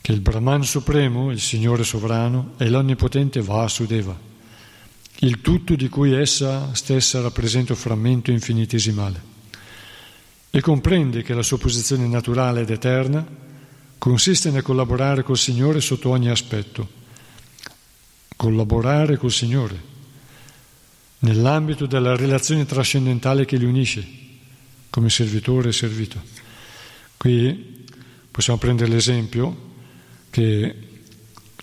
[0.00, 4.18] che il Brahman Supremo, il Signore Sovrano, è l'onnipotente Vasudeva,
[5.18, 9.22] il tutto di cui essa stessa rappresenta un frammento infinitesimale,
[10.48, 13.26] e comprende che la sua posizione naturale ed eterna
[13.98, 16.99] consiste nel collaborare col Signore sotto ogni aspetto,
[18.40, 19.78] collaborare col Signore,
[21.18, 24.02] nell'ambito della relazione trascendentale che li unisce,
[24.88, 26.22] come servitore e servito.
[27.18, 27.84] Qui
[28.30, 29.68] possiamo prendere l'esempio
[30.30, 30.74] che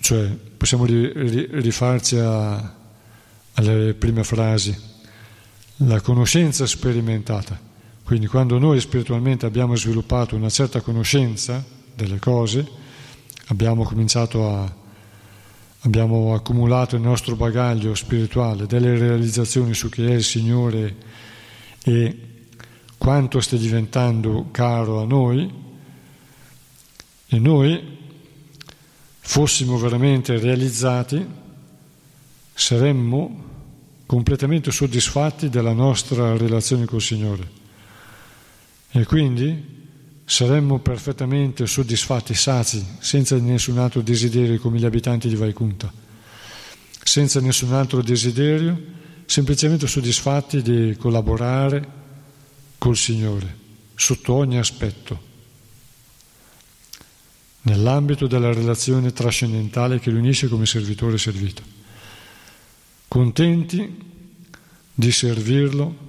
[0.01, 2.75] cioè, possiamo rifarci a,
[3.53, 4.77] alle prime frasi,
[5.77, 7.59] la conoscenza sperimentata.
[8.03, 11.65] Quindi quando noi spiritualmente abbiamo sviluppato una certa conoscenza
[11.95, 12.69] delle cose,
[13.47, 14.76] abbiamo cominciato a,
[15.81, 20.95] abbiamo accumulato il nostro bagaglio spirituale, delle realizzazioni su chi è il Signore
[21.83, 22.21] e
[22.97, 25.65] quanto sta diventando caro a noi,
[27.29, 27.97] e noi
[29.19, 31.25] fossimo veramente realizzati,
[32.53, 33.45] saremmo
[34.05, 37.55] completamente soddisfatti della nostra relazione col Signore.
[38.91, 39.76] E quindi
[40.29, 45.89] saremmo perfettamente soddisfatti, sazi, senza nessun altro desiderio come gli abitanti di Vaikunta,
[47.01, 48.77] senza nessun altro desiderio,
[49.25, 51.95] semplicemente soddisfatti di collaborare
[52.77, 53.55] col Signore
[53.95, 55.23] sotto ogni aspetto
[57.61, 61.61] nell'ambito della relazione trascendentale che li unisce come servitore e servito.
[63.07, 64.05] Contenti
[64.93, 66.06] di servirlo,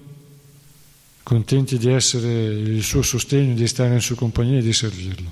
[1.28, 5.30] contenti di essere il suo sostegno, di stare in sua compagnia e di servirlo.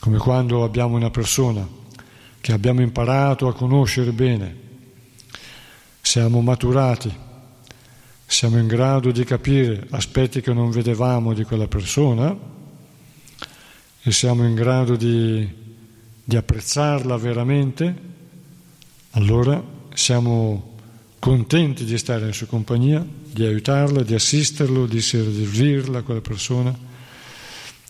[0.00, 1.64] Come quando abbiamo una persona
[2.40, 4.56] che abbiamo imparato a conoscere bene,
[6.00, 7.08] siamo maturati,
[8.26, 12.36] siamo in grado di capire aspetti che non vedevamo di quella persona,
[14.02, 15.48] e siamo in grado di,
[16.24, 17.94] di apprezzarla veramente,
[19.12, 19.62] allora
[19.94, 20.73] siamo
[21.24, 26.78] contenti di stare in sua compagnia, di aiutarla, di assisterlo, di servirla a quella persona.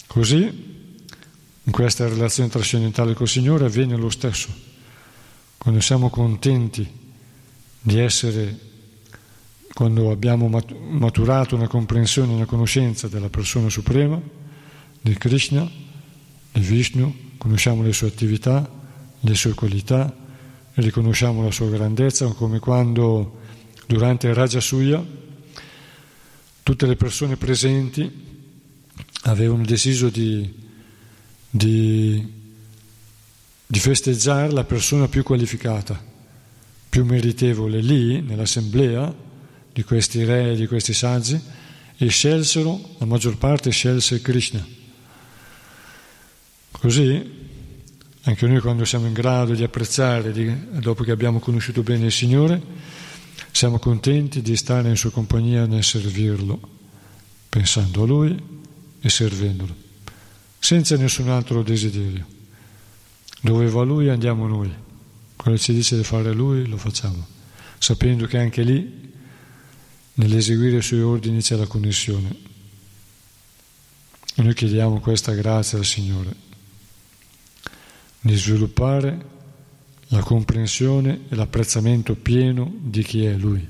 [0.07, 0.39] Così,
[1.65, 4.51] in questa relazione trascendentale col Signore avviene lo stesso.
[5.59, 6.89] Quando siamo contenti
[7.81, 8.57] di essere
[9.73, 14.21] quando abbiamo maturato una comprensione una conoscenza della persona suprema,
[15.01, 15.69] di Krishna,
[16.53, 18.71] di Vishnu, conosciamo le sue attività,
[19.19, 20.23] le sue qualità,
[20.75, 23.41] riconosciamo la sua grandezza, come quando
[23.87, 25.05] durante il Raja Suya
[26.63, 28.11] tutte le persone presenti
[29.23, 30.53] avevano deciso di,
[31.51, 32.33] di,
[33.67, 36.03] di festeggiare la persona più qualificata,
[36.89, 39.15] più meritevole lì, nell'assemblea
[39.73, 41.41] di questi re, di questi saggi,
[41.97, 44.67] e scelsero, la maggior parte scelse Krishna.
[46.71, 47.44] Così
[48.27, 52.13] anche noi quando siamo in grado di apprezzare, di, dopo che abbiamo conosciuto bene il
[52.13, 52.61] Signore,
[53.51, 56.59] siamo contenti di stare in sua compagnia nel servirlo,
[57.51, 58.37] pensando a Lui
[58.99, 59.75] e servendolo,
[60.59, 62.27] senza nessun altro desiderio.
[63.43, 64.73] Dove va Lui andiamo noi,
[65.37, 67.27] quello che ci dice di fare Lui lo facciamo,
[67.77, 69.13] sapendo che anche lì,
[70.15, 72.35] nell'eseguire i Suoi ordini, c'è la connessione.
[74.35, 76.35] E noi chiediamo questa grazia al Signore,
[78.25, 79.33] di sviluppare
[80.09, 83.69] la comprensione e l'apprezzamento pieno di chi è Lui.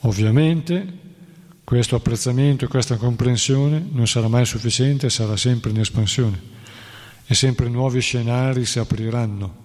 [0.00, 1.04] Ovviamente
[1.64, 6.54] questo apprezzamento e questa comprensione non sarà mai sufficiente, sarà sempre in espansione
[7.24, 9.64] e sempre nuovi scenari si apriranno.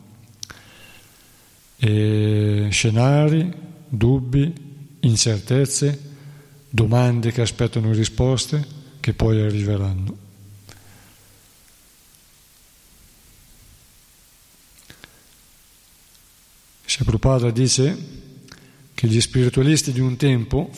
[1.76, 3.52] E scenari,
[3.90, 4.54] dubbi,
[5.02, 6.00] incertezze,
[6.70, 8.66] domande che aspettano risposte
[9.02, 10.21] che poi arriveranno.
[16.98, 17.98] Prabhupada dice
[18.94, 20.70] che gli spiritualisti di un tempo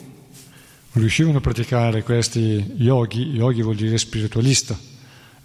[0.93, 4.77] riuscivano a praticare questi yogi, yogi vuol dire spiritualista,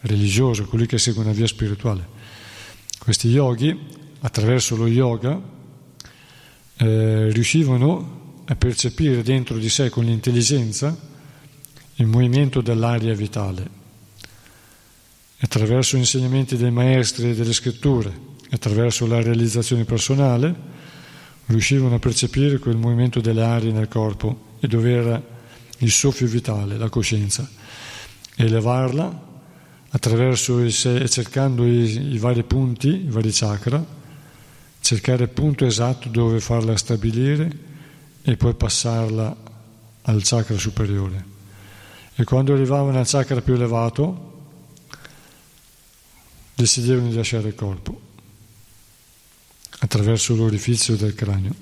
[0.03, 2.07] religioso, colui che segue una via spirituale.
[2.99, 3.77] Questi yogi,
[4.21, 5.41] attraverso lo yoga,
[6.77, 10.97] eh, riuscivano a percepire dentro di sé con l'intelligenza
[11.97, 13.77] il movimento dell'aria vitale.
[15.41, 20.77] Attraverso insegnamenti dei maestri e delle scritture, attraverso la realizzazione personale,
[21.47, 25.23] riuscivano a percepire quel movimento delle arie nel corpo e dove era
[25.79, 27.49] il soffio vitale, la coscienza,
[28.37, 29.27] elevarla
[29.91, 33.85] attraverso il sé, cercando i, i vari punti, i vari chakra,
[34.81, 37.67] cercare il punto esatto dove farla stabilire
[38.23, 39.37] e poi passarla
[40.03, 41.37] al chakra superiore.
[42.15, 44.27] E quando arrivavano al chakra più elevato,
[46.55, 48.07] decidevano di lasciare il corpo
[49.79, 51.55] attraverso l'orifizio del cranio.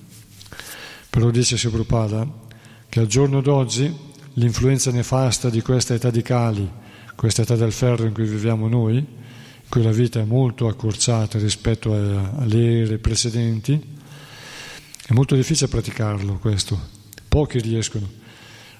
[1.10, 2.44] Però dice Prabhupada
[2.88, 3.94] che al giorno d'oggi
[4.34, 6.70] l'influenza nefasta di questa età di Cali,
[7.14, 11.38] questa età del ferro in cui viviamo noi, in cui la vita è molto accorciata
[11.38, 13.94] rispetto alle ere precedenti,
[15.06, 16.78] è molto difficile praticarlo questo,
[17.28, 18.08] pochi riescono.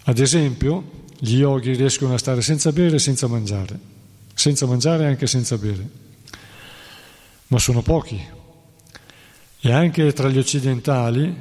[0.05, 3.79] Ad esempio, gli yogi riescono a stare senza bere e senza mangiare,
[4.35, 5.89] senza mangiare e anche senza bere,
[7.49, 8.45] ma sono pochi.
[9.67, 11.35] E anche tra gli occidentali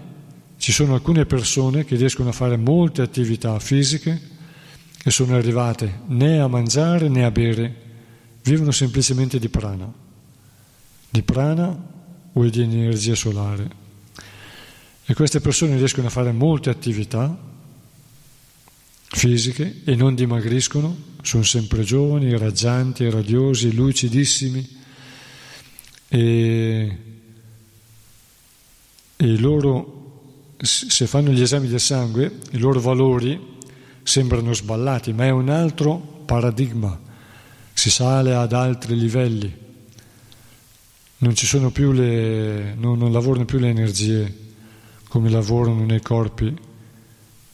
[0.58, 4.20] ci sono alcune persone che riescono a fare molte attività fisiche
[5.04, 7.76] e sono arrivate né a mangiare né a bere,
[8.42, 9.94] vivono semplicemente di prana,
[11.08, 11.88] di prana
[12.34, 13.70] o di energia solare.
[15.06, 17.38] E queste persone riescono a fare molte attività
[19.08, 24.68] fisiche e non dimagriscono, sono sempre giovani, raggianti, radiosi, lucidissimi.
[26.08, 26.98] E,
[29.18, 29.96] i loro
[30.62, 33.54] se fanno gli esami del sangue, i loro valori
[34.04, 37.00] sembrano sballati, ma è un altro paradigma,
[37.74, 39.54] si sale ad altri livelli,
[41.18, 44.44] non, ci sono più le, non, non lavorano più le energie
[45.08, 46.54] come lavorano nei corpi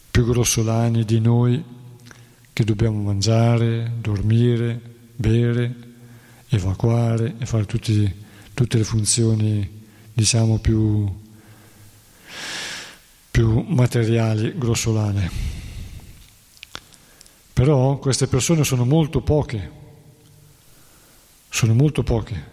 [0.09, 1.63] più grossolani di noi
[2.53, 4.79] che dobbiamo mangiare, dormire,
[5.15, 5.75] bere,
[6.49, 8.13] evacuare e fare tutti,
[8.53, 9.79] tutte le funzioni
[10.13, 11.20] diciamo più
[13.31, 15.31] più materiali, grossolane.
[17.53, 19.71] Però queste persone sono molto poche,
[21.49, 22.49] sono molto poche.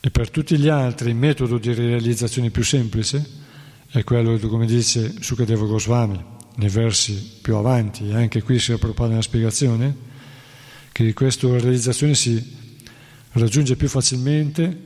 [0.00, 3.24] E per tutti gli altri il metodo di realizzazione più semplice
[3.88, 6.24] è quello, come dice Sukadeva Goswami,
[6.56, 9.94] nei versi più avanti, e anche qui si propone una spiegazione,
[10.92, 12.56] che questa realizzazione si
[13.32, 14.84] raggiunge più facilmente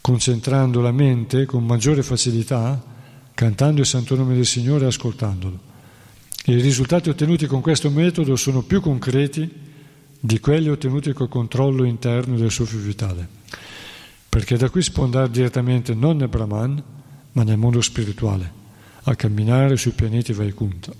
[0.00, 2.94] concentrando la mente con maggiore facilità
[3.36, 5.60] cantando il santo nome del Signore e ascoltandolo.
[6.46, 9.46] I risultati ottenuti con questo metodo sono più concreti
[10.18, 13.28] di quelli ottenuti col controllo interno del soffio vitale,
[14.26, 16.82] perché da qui si può andare direttamente non nel Brahman,
[17.32, 18.50] ma nel mondo spirituale,
[19.02, 20.92] a camminare sui pianeti Vaikunta,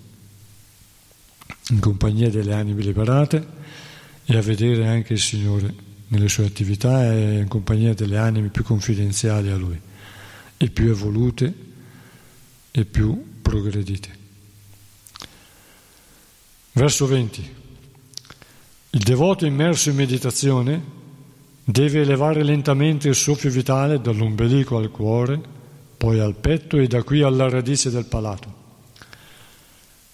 [1.70, 3.46] in compagnia delle anime liberate
[4.26, 5.74] e a vedere anche il Signore
[6.08, 9.80] nelle sue attività e in compagnia delle anime più confidenziali a Lui
[10.58, 11.65] e più evolute
[12.78, 14.24] e più progredite.
[16.72, 17.54] Verso 20.
[18.90, 20.82] Il devoto immerso in meditazione
[21.64, 25.40] deve elevare lentamente il soffio vitale dall'ombelico al cuore,
[25.96, 28.64] poi al petto e da qui alla radice del palato.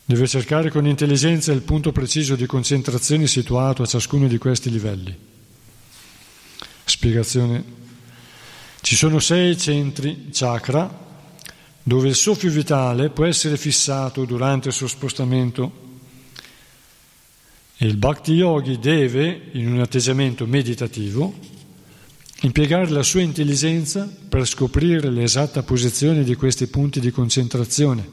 [0.04, 5.16] Deve cercare con intelligenza il punto preciso di concentrazione situato a ciascuno di questi livelli.
[6.84, 7.80] Spiegazione.
[8.80, 11.01] Ci sono sei centri chakra
[11.82, 15.82] dove il soffio vitale può essere fissato durante il suo spostamento
[17.82, 21.34] il Bhakti Yogi deve, in un atteggiamento meditativo,
[22.42, 28.08] impiegare la sua intelligenza per scoprire l'esatta posizione di questi punti di concentrazione.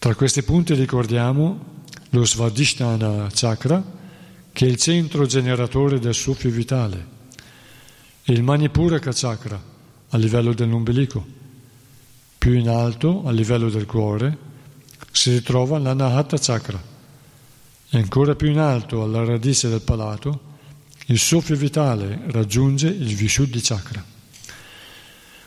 [0.00, 3.84] Tra questi punti ricordiamo lo Svadhisthana Chakra,
[4.52, 7.06] che è il centro generatore del soffio vitale,
[8.24, 9.62] e il Manipuraka Chakra,
[10.08, 11.37] a livello dell'ombelico.
[12.48, 14.34] Più in alto, a livello del cuore,
[15.12, 16.82] si ritrova l'Anahata Chakra
[17.90, 20.40] e ancora più in alto, alla radice del palato,
[21.08, 24.02] il soffio vitale raggiunge il Vishuddhi Chakra.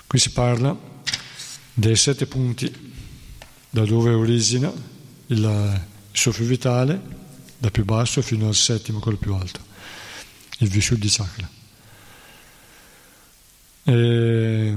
[0.06, 0.78] Qui si parla
[1.74, 2.93] dei sette punti
[3.72, 4.72] da dove origina
[5.26, 7.02] il, soffio vitale,
[7.58, 9.60] da più basso fino al settimo, quello più alto,
[10.60, 11.49] il Vishuddhi Chakra.
[13.86, 14.76] E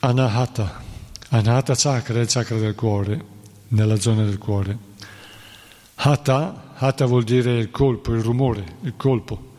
[0.00, 0.84] Anahata,
[1.28, 3.24] Anahata Chakra è il chakra del cuore,
[3.68, 4.78] nella zona del cuore.
[5.96, 9.54] Hata Hata vuol dire il colpo, il rumore, il colpo.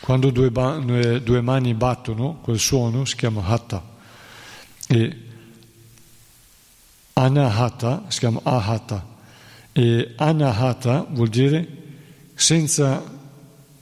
[0.00, 3.96] Quando due, ba- due mani battono, quel suono si chiama Hata.
[4.88, 5.16] E
[7.12, 9.06] Anahata si chiama Ahata.
[9.70, 11.66] E Anahata vuol dire
[12.34, 13.04] senza,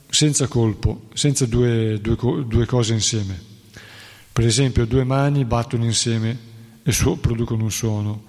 [0.07, 2.15] senza colpo, senza due, due,
[2.45, 3.41] due, cose insieme.
[4.31, 6.37] Per esempio, due mani battono insieme
[6.87, 8.23] e su- producono un suono.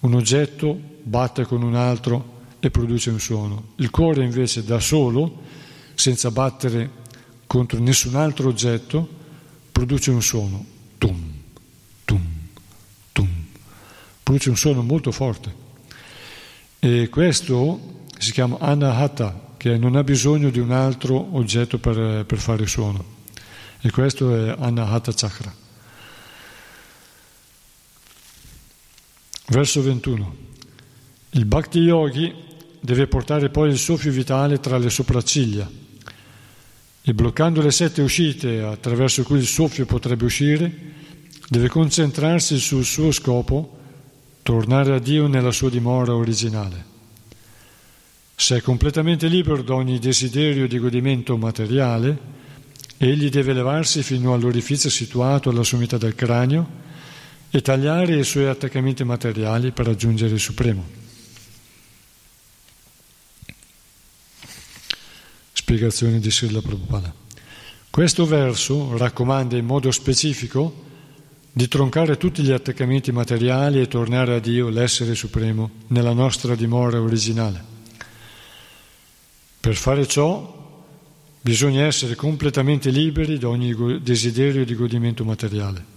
[0.00, 3.72] Un oggetto batte con un altro e produce un suono.
[3.76, 5.42] Il cuore invece da solo,
[5.94, 6.90] senza battere
[7.46, 9.06] contro nessun altro oggetto,
[9.70, 10.64] produce un suono.
[10.96, 11.32] Tum,
[12.06, 12.24] tum,
[13.12, 13.28] tum.
[14.22, 15.54] Produce un suono molto forte.
[16.78, 22.38] E questo si chiama anahata, che non ha bisogno di un altro oggetto per, per
[22.38, 23.04] fare suono.
[23.82, 25.66] E questo è anahata chakra.
[29.50, 30.36] Verso 21.
[31.30, 32.30] Il Bhakti Yogi
[32.80, 35.66] deve portare poi il soffio vitale tra le sopracciglia
[37.00, 40.70] e bloccando le sette uscite attraverso cui il soffio potrebbe uscire,
[41.48, 43.78] deve concentrarsi sul suo scopo,
[44.42, 46.84] tornare a Dio nella sua dimora originale.
[48.34, 52.18] Se è completamente libero da ogni desiderio di godimento materiale,
[52.98, 56.86] egli deve levarsi fino all'orifizio situato alla sommità del cranio
[57.50, 60.84] e tagliare i suoi attaccamenti materiali per raggiungere il Supremo.
[65.52, 67.12] Spiegazione di Srila Prabhupada.
[67.90, 70.86] Questo verso raccomanda in modo specifico
[71.52, 77.00] di troncare tutti gli attaccamenti materiali e tornare a Dio, l'essere supremo, nella nostra dimora
[77.00, 77.64] originale.
[79.58, 80.82] Per fare ciò
[81.40, 85.96] bisogna essere completamente liberi da ogni desiderio di godimento materiale.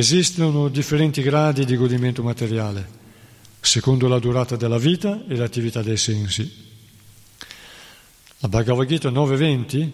[0.00, 2.88] Esistono differenti gradi di godimento materiale,
[3.60, 6.50] secondo la durata della vita e l'attività dei sensi.
[8.38, 9.90] La Bhagavad Gita 9.20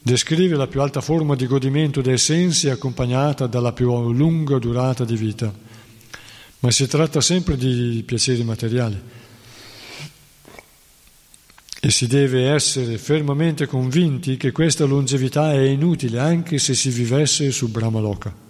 [0.00, 5.16] descrive la più alta forma di godimento dei sensi accompagnata dalla più lunga durata di
[5.16, 5.52] vita,
[6.60, 8.98] ma si tratta sempre di piaceri materiali
[11.78, 17.50] e si deve essere fermamente convinti che questa longevità è inutile anche se si vivesse
[17.50, 18.45] su Brahmaloka.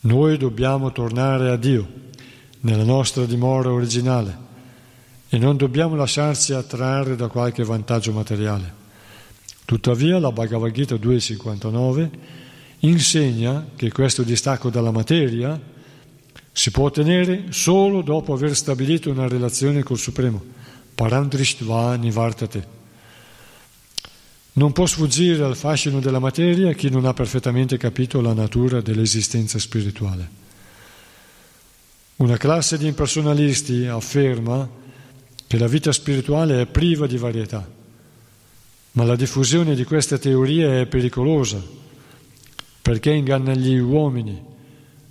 [0.00, 1.86] Noi dobbiamo tornare a Dio,
[2.60, 4.46] nella nostra dimora originale
[5.28, 8.74] e non dobbiamo lasciarci attrarre da qualche vantaggio materiale.
[9.64, 12.10] Tuttavia la Bhagavad Gita 2.59
[12.80, 15.60] insegna che questo distacco dalla materia
[16.52, 20.42] si può ottenere solo dopo aver stabilito una relazione col Supremo,
[20.94, 22.77] parandrishtva nivartate.
[24.58, 29.56] Non può sfuggire al fascino della materia chi non ha perfettamente capito la natura dell'esistenza
[29.56, 30.28] spirituale.
[32.16, 34.68] Una classe di impersonalisti afferma
[35.46, 37.70] che la vita spirituale è priva di varietà,
[38.92, 41.62] ma la diffusione di queste teorie è pericolosa
[42.82, 44.42] perché inganna gli uomini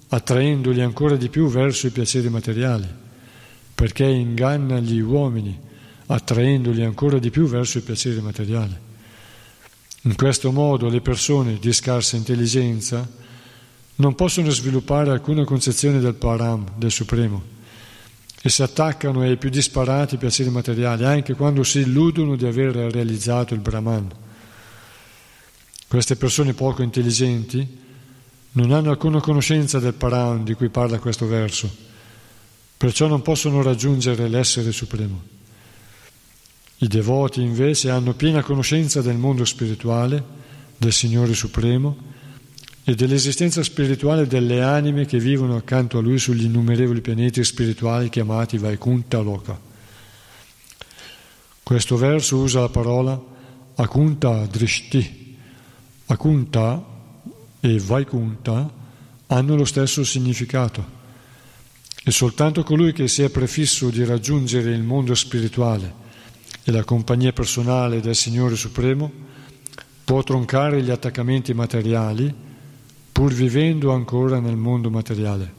[0.09, 2.87] attraendoli ancora di più verso i piaceri materiali,
[3.73, 5.57] perché inganna gli uomini,
[6.07, 8.86] attraendoli ancora di più verso i piaceri materiali.
[10.07, 13.05] In questo modo le persone di scarsa intelligenza
[13.95, 17.43] non possono sviluppare alcuna concezione del Param, del Supremo,
[18.41, 23.53] e si attaccano ai più disparati piaceri materiali, anche quando si illudono di aver realizzato
[23.53, 24.09] il Brahman.
[25.89, 27.67] Queste persone poco intelligenti
[28.51, 31.69] non hanno alcuna conoscenza del Paran di cui parla questo verso,
[32.77, 35.35] perciò non possono raggiungere l'essere supremo.
[36.79, 40.23] I devoti invece hanno piena conoscenza del mondo spirituale,
[40.77, 41.97] del Signore Supremo
[42.83, 48.59] e dell'esistenza spirituale delle anime che vivono accanto a Lui sugli innumerevoli pianeti spirituali chiamati
[48.59, 49.59] Vaikunta Loka.
[51.63, 53.19] Questo verso usa la parola
[53.75, 55.35] Akunta Drishti.
[56.05, 56.85] Akunta
[57.59, 58.71] e Vaikunta
[59.25, 60.95] hanno lo stesso significato.
[62.03, 66.05] E soltanto colui che si è prefisso di raggiungere il mondo spirituale
[66.67, 69.09] e la compagnia personale del Signore Supremo
[70.03, 72.33] può troncare gli attaccamenti materiali
[73.09, 75.53] pur vivendo ancora nel mondo materiale.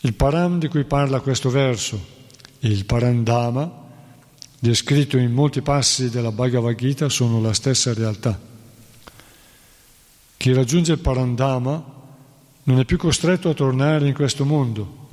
[0.00, 2.02] Il param di cui parla questo verso
[2.60, 3.70] il parandama,
[4.58, 8.40] descritto in molti passi della Bhagavad Gita, sono la stessa realtà.
[10.38, 11.84] Chi raggiunge il Parandama
[12.62, 15.08] non è più costretto a tornare in questo mondo.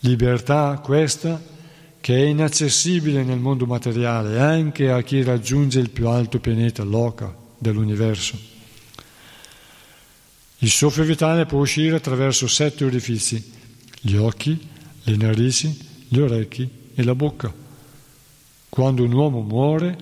[0.00, 1.51] Libertà questa
[2.02, 7.32] che è inaccessibile nel mondo materiale anche a chi raggiunge il più alto pianeta Loka
[7.56, 8.36] dell'universo.
[10.58, 13.52] Il soffio vitale può uscire attraverso sette orifici,
[14.00, 14.68] gli occhi,
[15.04, 15.78] le narici,
[16.08, 17.54] gli orecchi e la bocca.
[18.68, 19.96] Quando un uomo muore,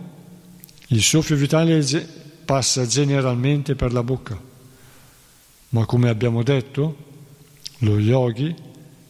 [0.87, 1.85] il soffio vitale
[2.47, 4.41] passa generalmente per la bocca.
[5.69, 6.97] Ma come abbiamo detto,
[7.81, 8.55] lo yogi,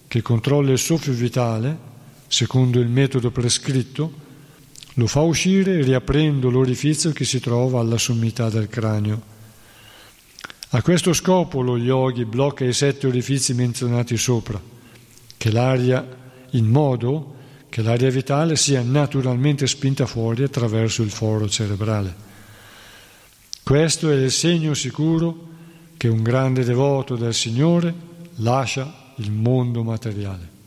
[0.08, 1.89] che controlla il soffio vitale,
[2.30, 4.12] secondo il metodo prescritto,
[4.94, 9.20] lo fa uscire riaprendo l'orifizio che si trova alla sommità del cranio.
[10.70, 14.62] A questo scopo lo yogi blocca i sette orifizi menzionati sopra,
[15.36, 16.06] che l'aria,
[16.50, 17.34] in modo
[17.68, 22.14] che l'aria vitale sia naturalmente spinta fuori attraverso il foro cerebrale.
[23.64, 25.48] Questo è il segno sicuro
[25.96, 27.92] che un grande devoto del Signore
[28.36, 30.58] lascia il mondo materiale.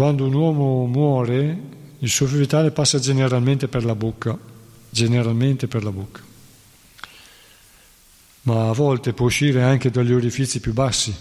[0.00, 1.58] Quando un uomo muore,
[1.98, 4.34] il suo vitale passa generalmente per la bocca,
[4.88, 6.22] generalmente per la bocca,
[8.44, 11.14] ma a volte può uscire anche dagli orifizi più bassi,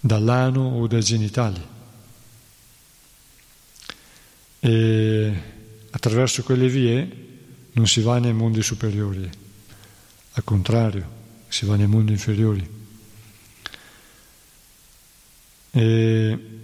[0.00, 1.62] dall'ano o dai genitali.
[4.60, 5.42] E
[5.90, 7.08] Attraverso quelle vie
[7.72, 9.28] non si va nei mondi superiori,
[10.32, 11.06] al contrario,
[11.48, 12.66] si va nei mondi inferiori.
[15.70, 16.62] E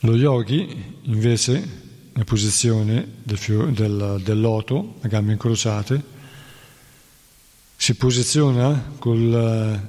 [0.00, 1.52] lo yogi, invece,
[2.12, 6.18] nella posizione del, fio- del, del loto, a gambe incrociate,
[7.76, 9.88] si posiziona col,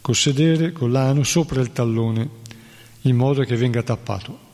[0.00, 2.28] col sedere, con l'ano, sopra il tallone,
[3.02, 4.48] in modo che venga tappato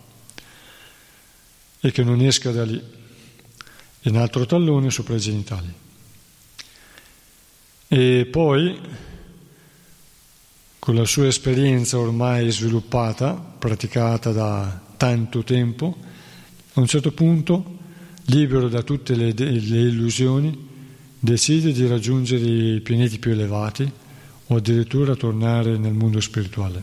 [1.81, 2.83] e che non esca da lì.
[4.01, 5.73] E un altro tallone sopra i genitali.
[7.89, 8.81] E poi,
[10.79, 15.97] con la sua esperienza ormai sviluppata, praticata da tanto tempo,
[16.75, 17.79] a un certo punto,
[18.27, 20.69] libero da tutte le, le illusioni,
[21.19, 23.91] decide di raggiungere i pianeti più elevati
[24.49, 26.83] o addirittura tornare nel mondo spirituale,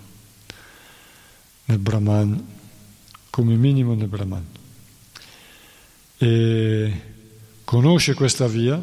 [1.65, 2.45] nel Brahman,
[3.29, 4.45] come minimo nel Brahman.
[6.17, 7.01] E
[7.63, 8.81] conosce questa via,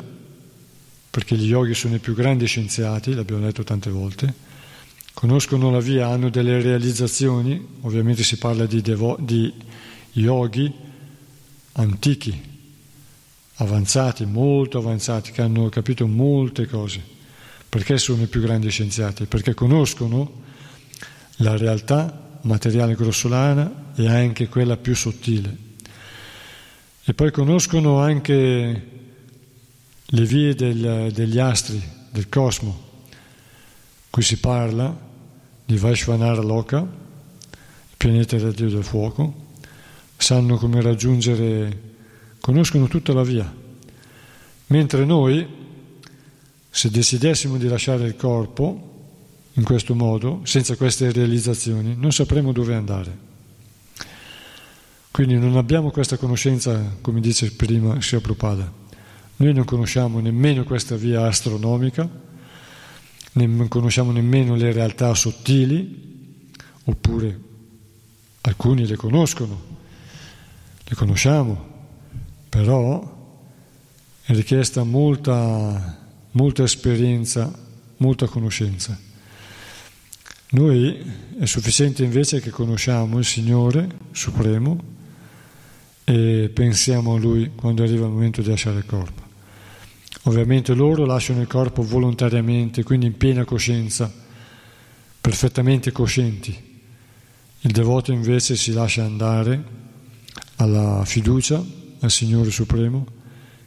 [1.10, 4.48] perché gli yogi sono i più grandi scienziati, l'abbiamo detto tante volte,
[5.20, 9.52] conoscono la via, hanno delle realizzazioni, ovviamente si parla di, devo- di
[10.12, 10.72] yogi
[11.72, 12.40] antichi,
[13.56, 17.02] avanzati, molto avanzati, che hanno capito molte cose.
[17.68, 19.26] Perché sono i più grandi scienziati?
[19.26, 20.40] Perché conoscono
[21.36, 25.54] la realtà materiale grossolana e anche quella più sottile.
[27.04, 28.88] E poi conoscono anche
[30.02, 31.78] le vie del, degli astri,
[32.10, 32.88] del cosmo.
[34.08, 35.08] Qui si parla
[35.70, 39.52] di Vaishvanara Loka, il pianeta del Dio del fuoco,
[40.16, 41.82] sanno come raggiungere,
[42.40, 43.54] conoscono tutta la via.
[44.66, 45.46] Mentre noi,
[46.68, 48.88] se decidessimo di lasciare il corpo
[49.52, 53.28] in questo modo, senza queste realizzazioni, non sapremo dove andare.
[55.12, 58.72] Quindi non abbiamo questa conoscenza, come dice prima Sia Prabhupada,
[59.36, 62.08] Noi non conosciamo nemmeno questa via astronomica,
[63.32, 66.48] non conosciamo nemmeno le realtà sottili,
[66.84, 67.40] oppure
[68.42, 69.60] alcuni le conoscono,
[70.84, 71.68] le conosciamo,
[72.48, 73.18] però
[74.22, 75.98] è richiesta molta,
[76.32, 77.52] molta esperienza,
[77.98, 78.98] molta conoscenza.
[80.52, 80.98] Noi
[81.38, 84.98] è sufficiente invece che conosciamo il Signore Supremo
[86.02, 89.19] e pensiamo a Lui quando arriva il momento di lasciare il corpo.
[90.24, 94.12] Ovviamente loro lasciano il corpo volontariamente, quindi in piena coscienza,
[95.20, 96.68] perfettamente coscienti.
[97.60, 99.62] Il devoto invece si lascia andare
[100.56, 101.64] alla fiducia
[102.00, 103.06] al Signore Supremo,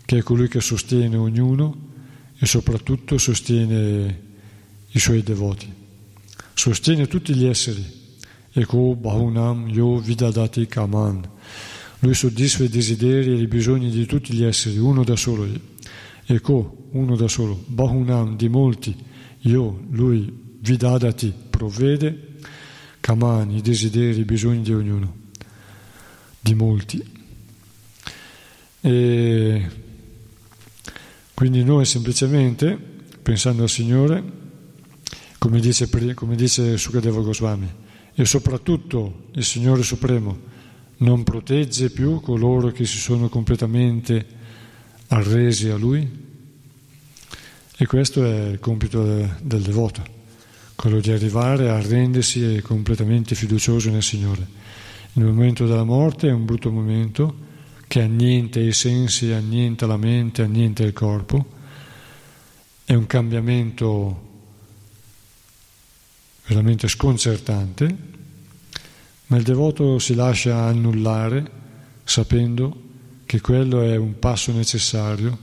[0.05, 1.91] che è colui che sostiene ognuno
[2.37, 4.21] e soprattutto sostiene
[4.91, 5.71] i suoi devoti.
[6.53, 8.01] Sostiene tutti gli esseri.
[8.51, 11.27] Eko Bahunam Yo Vidadati Kaman.
[11.99, 15.47] Lui soddisfa i desideri e i bisogni di tutti gli esseri, uno da solo.
[16.25, 18.95] Ecco, uno da solo, Bahunam di molti,
[19.39, 22.37] io, lui, Vidadati, provvede,
[23.01, 25.15] Kamani, i desideri, i bisogni di ognuno,
[26.39, 27.05] di molti.
[28.79, 29.69] E
[31.33, 32.77] quindi noi semplicemente,
[33.21, 34.23] pensando al Signore,
[35.37, 37.69] come dice, come dice Sukadeva Goswami,
[38.13, 40.51] e soprattutto il Signore Supremo
[40.97, 44.25] non protegge più coloro che si sono completamente
[45.13, 46.21] arresi a Lui?
[47.75, 49.03] E questo è il compito
[49.41, 50.03] del devoto,
[50.75, 54.45] quello di arrivare a rendersi completamente fiducioso nel Signore.
[55.13, 57.51] Il momento della morte è un brutto momento
[57.87, 61.45] che annienta i sensi, annienta la mente, annienta il corpo,
[62.85, 64.31] è un cambiamento
[66.47, 67.97] veramente sconcertante,
[69.27, 71.49] ma il devoto si lascia annullare
[72.03, 72.82] sapendo
[73.33, 75.35] che quello è un passo necessario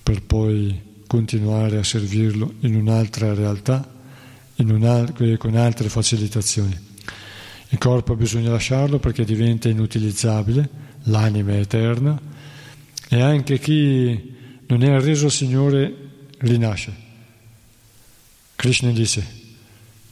[0.00, 3.84] per poi continuare a servirlo in un'altra realtà,
[4.56, 6.78] in un con altre facilitazioni.
[7.70, 10.70] Il corpo bisogna lasciarlo perché diventa inutilizzabile,
[11.04, 12.16] l'anima è eterna
[13.08, 14.32] e anche chi
[14.68, 15.94] non è arreso al Signore
[16.38, 16.94] rinasce.
[18.54, 19.26] Krishna dice,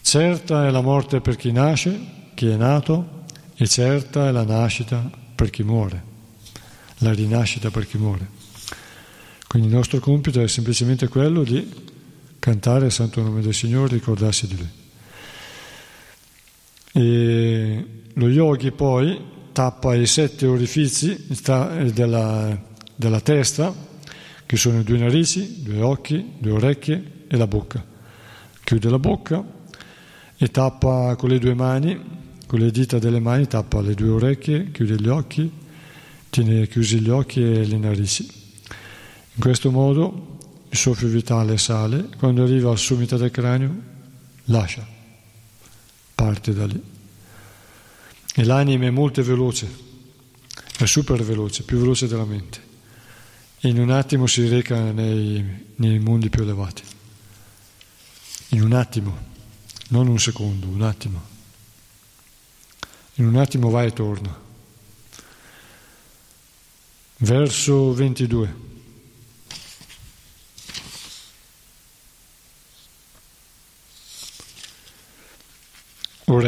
[0.02, 1.96] certa è la morte per chi nasce,
[2.34, 3.22] chi è nato,
[3.54, 6.12] e certa è la nascita per chi muore
[6.98, 8.42] la rinascita per chi muore.
[9.46, 11.72] Quindi il nostro compito è semplicemente quello di
[12.38, 14.68] cantare il santo nome del Signore, ricordarsi di Lui.
[16.92, 21.26] E lo yogi poi tappa i sette orifizi
[21.92, 22.60] della,
[22.96, 23.72] della testa,
[24.44, 27.84] che sono due narici, due occhi, due orecchie e la bocca.
[28.62, 29.44] Chiude la bocca
[30.36, 31.98] e tappa con le due mani,
[32.46, 35.62] con le dita delle mani, tappa le due orecchie, chiude gli occhi
[36.34, 38.28] tiene chiusi gli occhi e le narici.
[39.34, 43.72] In questo modo il soffio vitale sale, quando arriva al sommità del cranio
[44.46, 44.84] lascia,
[46.12, 46.82] parte da lì.
[48.34, 49.68] E l'anima è molto veloce,
[50.76, 52.60] è super veloce, più veloce della mente.
[53.60, 56.82] In un attimo si reca nei, nei mondi più elevati.
[58.48, 59.16] In un attimo,
[59.90, 61.22] non un secondo, un attimo.
[63.14, 64.43] In un attimo va e torna.
[67.18, 68.62] Verso 22.
[76.26, 76.40] O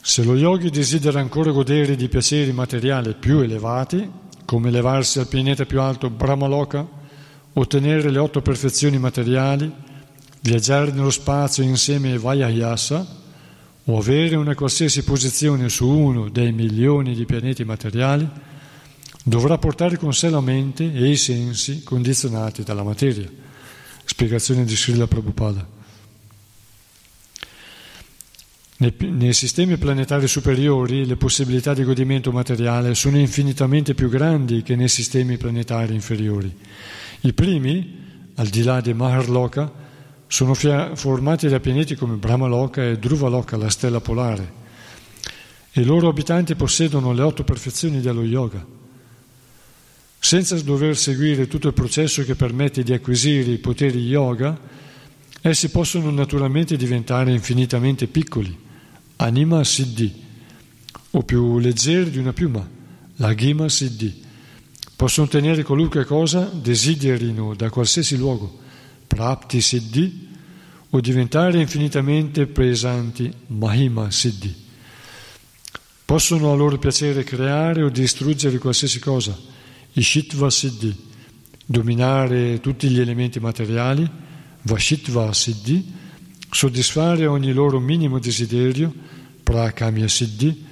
[0.00, 4.08] se lo yogi desidera ancora godere di piaceri materiali più elevati,
[4.44, 6.86] come elevarsi al pianeta più alto Brahmaloka,
[7.54, 9.72] ottenere le otto perfezioni materiali,
[10.40, 13.22] viaggiare nello spazio insieme ai Vayayasa,
[13.86, 18.26] o avere una qualsiasi posizione su uno dei milioni di pianeti materiali,
[19.22, 23.28] dovrà portare con sé la mente e i sensi condizionati dalla materia.
[24.04, 25.72] Spiegazione di Srila Prabhupada.
[28.76, 34.76] Nei, nei, sistemi planetari superiori le possibilità di godimento materiale sono infinitamente più grandi che
[34.76, 36.52] nei sistemi planetari inferiori.
[37.20, 38.02] I primi,
[38.34, 39.83] al di là di Maharloka,
[40.34, 44.52] sono formati da pianeti come Brahmaloka e Druvaloka, la stella polare,
[45.70, 48.66] e i loro abitanti possiedono le otto perfezioni dello yoga.
[50.18, 54.58] Senza dover seguire tutto il processo che permette di acquisire i poteri yoga,
[55.40, 58.58] essi possono naturalmente diventare infinitamente piccoli,
[59.18, 60.20] anima siddhi,
[61.12, 62.68] o più leggeri di una piuma,
[63.18, 64.22] la ghima siddhi.
[64.96, 68.62] Possono ottenere qualunque cosa desiderino da qualsiasi luogo
[69.06, 70.32] prapti siddhi,
[70.90, 74.62] o diventare infinitamente pesanti, mahima siddhi.
[76.04, 79.36] Possono a loro piacere creare o distruggere qualsiasi cosa,
[79.92, 80.94] Ishitva Siddhi,
[81.64, 84.08] dominare tutti gli elementi materiali,
[84.62, 85.92] Vashitva Siddhi,
[86.50, 88.92] soddisfare ogni loro minimo desiderio,
[89.42, 90.64] Prakamya Siddhi,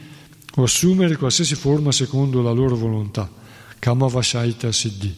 [0.56, 3.30] o assumere qualsiasi forma secondo la loro volontà,
[3.78, 5.14] Kamavashaita Siddhi.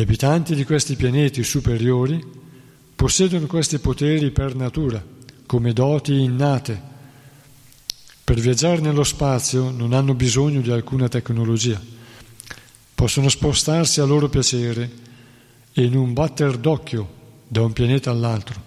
[0.00, 2.24] Gli abitanti di questi pianeti superiori
[2.96, 5.04] possiedono questi poteri per natura,
[5.44, 6.80] come doti innate.
[8.24, 11.78] Per viaggiare nello spazio non hanno bisogno di alcuna tecnologia.
[12.94, 14.90] Possono spostarsi a loro piacere
[15.70, 17.12] e in un batter d'occhio
[17.46, 18.58] da un pianeta all'altro.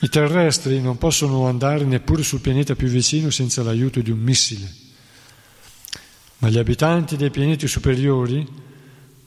[0.00, 4.74] I terrestri non possono andare neppure sul pianeta più vicino senza l'aiuto di un missile,
[6.38, 8.66] ma gli abitanti dei pianeti superiori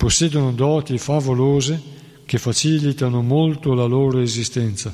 [0.02, 1.80] possiedono doti favolose
[2.26, 4.92] che facilitano molto la loro esistenza.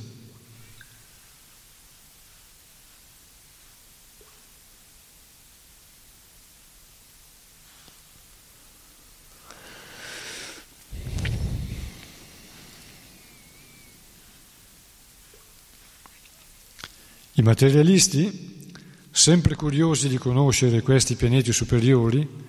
[17.32, 18.74] I materialisti,
[19.10, 22.47] sempre curiosi di conoscere questi pianeti superiori,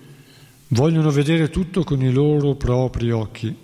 [0.69, 3.55] vogliono vedere tutto con i loro propri occhi.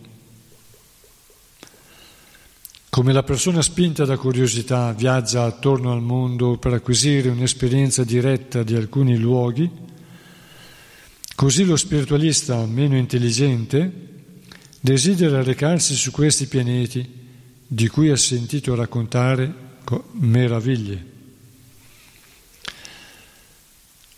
[2.90, 8.74] Come la persona spinta da curiosità viaggia attorno al mondo per acquisire un'esperienza diretta di
[8.74, 9.70] alcuni luoghi,
[11.36, 13.92] così lo spiritualista meno intelligente
[14.80, 17.24] desidera recarsi su questi pianeti
[17.68, 19.54] di cui ha sentito raccontare
[20.12, 21.14] meraviglie.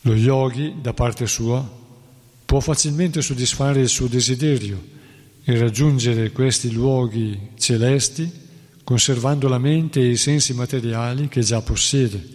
[0.02, 1.77] Lo yogi, da parte sua,
[2.48, 4.82] può facilmente soddisfare il suo desiderio
[5.44, 8.32] e raggiungere questi luoghi celesti
[8.86, 12.26] conservando la mente e i sensi materiali che già possiede.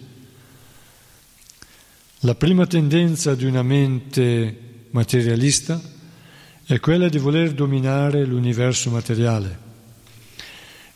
[2.19, 5.81] La prima tendenza di una mente materialista
[6.63, 9.59] è quella di voler dominare l'universo materiale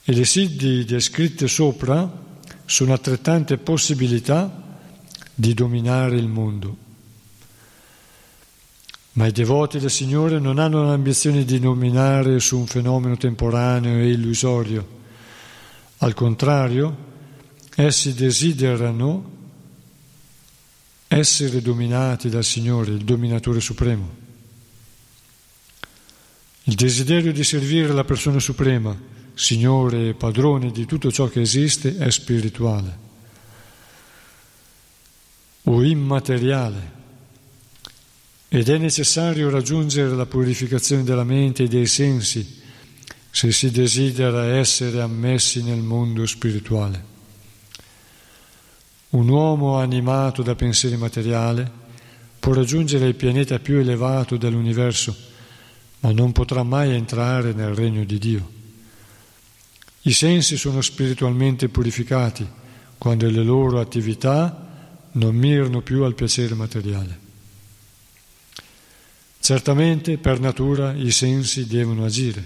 [0.03, 2.26] e le siddhi descritte sopra
[2.65, 4.80] sono altrettante possibilità
[5.34, 6.86] di dominare il mondo.
[9.18, 14.11] Ma i devoti del Signore non hanno l'ambizione di dominare su un fenomeno temporaneo e
[14.11, 14.88] illusorio.
[15.97, 16.95] Al contrario,
[17.74, 19.36] essi desiderano
[21.07, 24.26] essere dominati dal Signore, il dominatore supremo.
[26.65, 28.95] Il desiderio di servire la persona suprema,
[29.34, 33.05] Signore e padrone di tutto ciò che esiste, è spirituale
[35.63, 36.97] o immateriale
[38.50, 42.62] ed è necessario raggiungere la purificazione della mente e dei sensi
[43.30, 47.16] se si desidera essere ammessi nel mondo spirituale.
[49.10, 51.66] Un uomo animato da pensieri materiali
[52.39, 55.16] può raggiungere il pianeta più elevato dell'universo,
[56.00, 58.52] ma non potrà mai entrare nel regno di Dio.
[60.02, 62.48] I sensi sono spiritualmente purificati
[62.98, 64.66] quando le loro attività
[65.12, 67.26] non mirano più al piacere materiale.
[69.48, 72.45] Certamente per natura i sensi devono agire,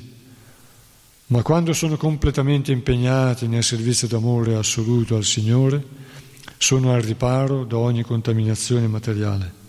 [1.30, 5.84] ma quando sono completamente impegnati nel servizio d'amore assoluto al Signore,
[6.60, 9.61] sono al riparo da ogni contaminazione materiale.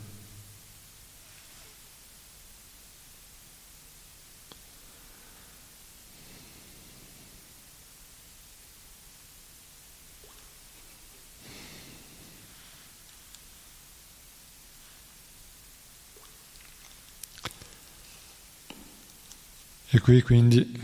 [20.02, 20.80] Qui quindi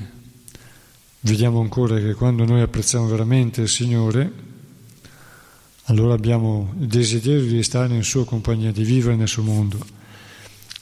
[1.20, 4.32] vediamo ancora che quando noi apprezziamo veramente il Signore,
[5.86, 9.84] allora abbiamo il desiderio di stare in sua compagnia, di vivere nel suo mondo,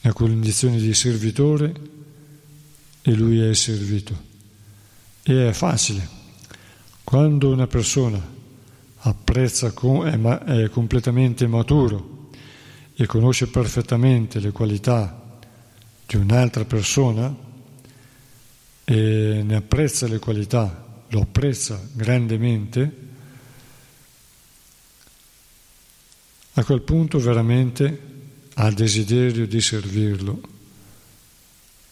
[0.03, 1.74] a condizione di servitore
[3.01, 4.34] e lui è servito.
[5.22, 6.07] E è facile.
[7.03, 8.22] Quando una persona
[8.99, 12.28] apprezza, è completamente maturo
[12.95, 15.39] e conosce perfettamente le qualità
[16.07, 17.45] di un'altra persona,
[18.89, 23.05] e ne apprezza le qualità, lo apprezza grandemente,
[26.53, 28.01] a quel punto veramente
[28.55, 30.41] ha desiderio di servirlo,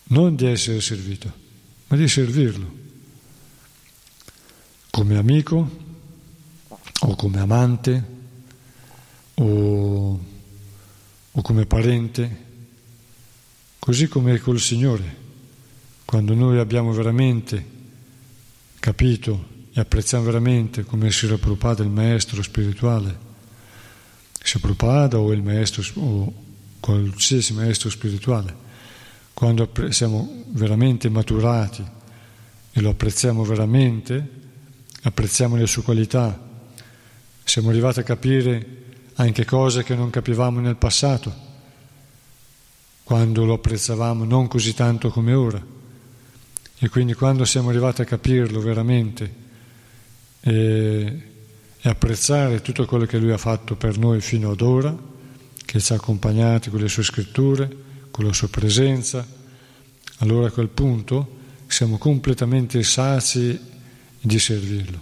[0.05, 1.33] non di essere servito,
[1.89, 2.73] ma di servirlo,
[4.91, 5.83] come amico
[7.01, 8.05] o come amante
[9.35, 10.25] o,
[11.33, 12.45] o come parente,
[13.81, 15.24] così come col Signore.
[16.15, 17.67] Quando noi abbiamo veramente
[18.79, 23.19] capito e apprezziamo veramente come si Prabhupada il maestro spirituale,
[24.41, 26.33] sia Prabhupada o il maestro o
[26.79, 28.55] qualsiasi maestro spirituale,
[29.35, 31.85] quando siamo veramente maturati
[32.71, 34.31] e lo apprezziamo veramente,
[35.03, 36.41] apprezziamo le sue qualità,
[37.43, 38.67] siamo arrivati a capire
[39.15, 41.35] anche cose che non capivamo nel passato,
[43.03, 45.74] quando lo apprezzavamo non così tanto come ora.
[46.85, 49.35] E quindi quando siamo arrivati a capirlo veramente
[50.41, 51.23] e,
[51.81, 54.95] e apprezzare tutto quello che lui ha fatto per noi fino ad ora,
[55.65, 57.75] che ci ha accompagnati con le sue scritture,
[58.11, 59.27] con la sua presenza,
[60.19, 63.59] allora a quel punto siamo completamente sazi
[64.21, 65.01] di servirlo,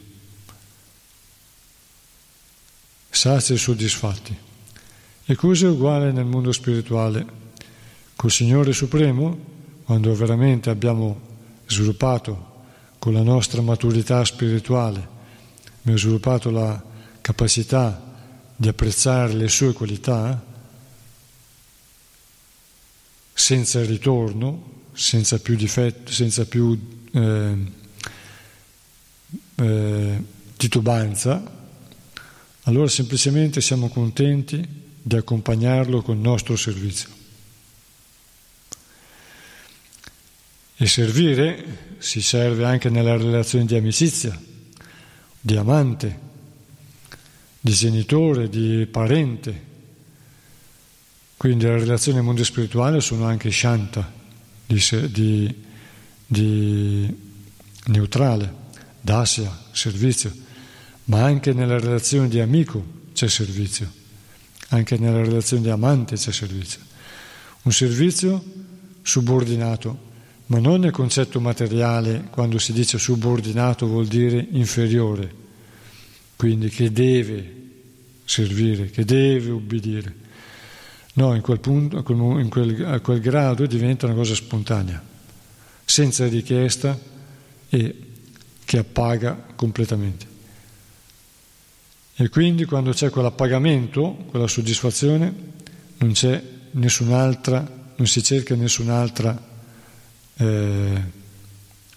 [3.10, 4.38] sazi e soddisfatti.
[5.24, 7.26] E così è uguale nel mondo spirituale.
[8.14, 9.36] Col Signore Supremo,
[9.82, 11.30] quando veramente abbiamo
[11.72, 12.50] sviluppato
[12.98, 15.08] con la nostra maturità spirituale,
[15.80, 16.80] abbiamo sviluppato la
[17.20, 18.00] capacità
[18.54, 20.40] di apprezzare le sue qualità
[23.32, 26.78] senza ritorno, senza più difetto, senza più
[27.12, 27.56] eh,
[29.56, 30.22] eh,
[30.56, 31.42] titubanza,
[32.64, 34.64] allora semplicemente siamo contenti
[35.02, 37.21] di accompagnarlo con il nostro servizio.
[40.82, 44.36] E servire si serve anche nella relazione di amicizia,
[45.40, 46.18] di amante,
[47.60, 49.62] di genitore, di parente.
[51.36, 54.12] Quindi le relazioni nel mondo spirituale sono anche shanta,
[54.66, 55.62] di, di,
[56.26, 57.16] di
[57.86, 58.52] neutrale,
[59.00, 60.34] dasya, servizio,
[61.04, 63.88] ma anche nella relazione di amico c'è servizio,
[64.70, 66.80] anche nella relazione di amante c'è servizio.
[67.62, 68.42] Un servizio
[69.02, 70.10] subordinato
[70.52, 75.34] ma non nel concetto materiale, quando si dice subordinato vuol dire inferiore,
[76.36, 77.60] quindi che deve
[78.26, 80.14] servire, che deve ubbidire.
[81.14, 82.04] No, in quel, punto,
[82.38, 85.02] in quel, a quel grado diventa una cosa spontanea,
[85.86, 86.98] senza richiesta
[87.70, 87.96] e
[88.62, 90.26] che appaga completamente.
[92.14, 95.34] E quindi quando c'è quell'appagamento, quella soddisfazione,
[95.96, 96.42] non c'è
[96.72, 99.48] nessun'altra, non si cerca nessun'altra
[100.36, 101.02] eh,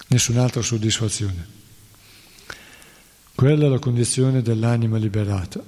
[0.08, 1.54] nessun'altra soddisfazione.
[3.34, 5.62] Quella è la condizione dell'anima liberata.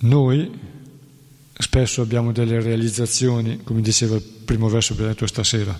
[0.00, 0.76] Noi
[1.58, 5.78] spesso abbiamo delle realizzazioni, come diceva il primo verso che detto stasera,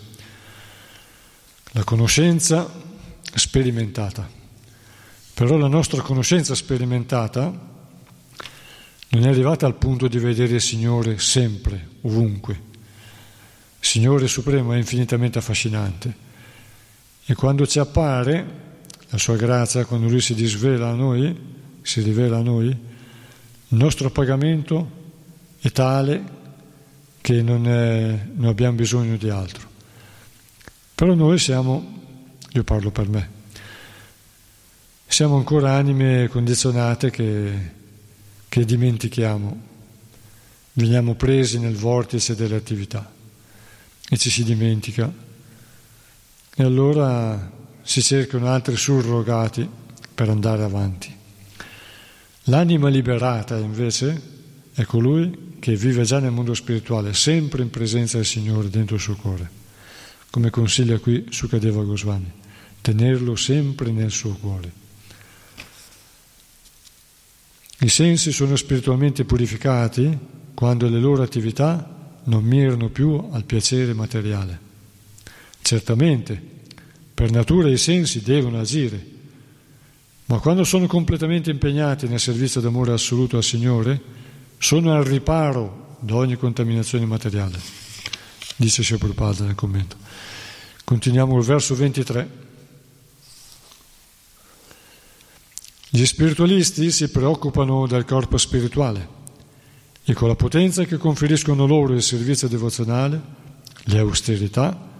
[1.72, 2.68] la conoscenza
[3.34, 4.28] sperimentata.
[5.34, 7.76] Però la nostra conoscenza sperimentata
[9.10, 12.66] non è arrivata al punto di vedere il Signore sempre, ovunque.
[13.80, 16.26] Signore Supremo è infinitamente affascinante
[17.24, 18.66] e quando ci appare
[19.08, 21.34] la sua grazia, quando Lui si disvela a noi,
[21.80, 24.90] si rivela a noi, il nostro pagamento
[25.60, 26.36] è tale
[27.20, 29.66] che non, è, non abbiamo bisogno di altro.
[30.94, 32.02] Però noi siamo,
[32.52, 33.30] io parlo per me,
[35.06, 37.76] siamo ancora anime condizionate che
[38.48, 39.60] che dimentichiamo,
[40.72, 43.12] veniamo presi nel vortice delle attività
[44.08, 45.12] e ci si dimentica.
[46.54, 47.50] E allora
[47.82, 49.68] si cercano altri surrogati
[50.14, 51.14] per andare avanti.
[52.44, 54.20] L'anima liberata invece
[54.72, 59.00] è colui che vive già nel mondo spirituale, sempre in presenza del Signore dentro il
[59.00, 59.50] suo cuore,
[60.30, 62.30] come consiglia qui Sukadeva Goswami,
[62.80, 64.86] tenerlo sempre nel suo cuore.
[67.80, 70.18] I sensi sono spiritualmente purificati
[70.54, 74.58] quando le loro attività non mirano più al piacere materiale.
[75.62, 76.42] Certamente,
[77.14, 79.16] per natura i sensi devono agire,
[80.24, 84.00] ma quando sono completamente impegnati nel servizio d'amore assoluto al Signore,
[84.58, 87.58] sono al riparo da ogni contaminazione materiale,
[88.56, 89.96] dice Prabhupada nel commento.
[90.84, 92.46] Continuiamo il verso 23.
[95.98, 99.08] Gli spiritualisti si preoccupano del corpo spirituale
[100.04, 103.20] e con la potenza che conferiscono loro il servizio devozionale,
[103.82, 104.90] le austerità,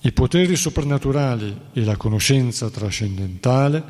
[0.00, 3.82] i poteri soprannaturali e la conoscenza trascendentale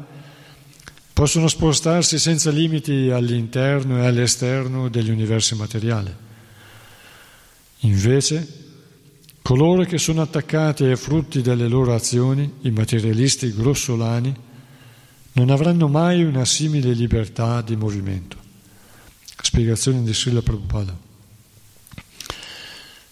[1.13, 6.15] possono spostarsi senza limiti all'interno e all'esterno degli universi materiali.
[7.81, 8.47] Invece,
[9.43, 14.44] coloro che sono attaccati ai frutti delle loro azioni, i materialisti grossolani,
[15.35, 18.37] non avranno mai una simile libertà di movimento.
[19.41, 20.97] Spiegazione di Srila Prabhupada.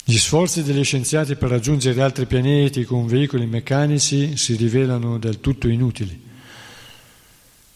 [0.05, 5.67] Gli sforzi degli scienziati per raggiungere altri pianeti con veicoli meccanici si rivelano del tutto
[5.67, 6.31] inutili.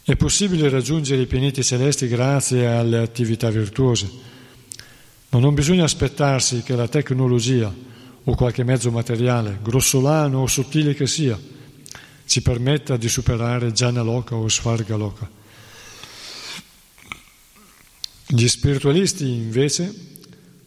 [0.03, 4.09] È possibile raggiungere i pianeti celesti grazie alle attività virtuose,
[5.29, 7.73] ma non bisogna aspettarsi che la tecnologia
[8.23, 11.37] o qualche mezzo materiale, grossolano o sottile che sia,
[12.27, 13.71] ci permetta di superare
[14.03, 15.27] Loka o Svarga Loka.
[18.27, 19.93] Gli spiritualisti invece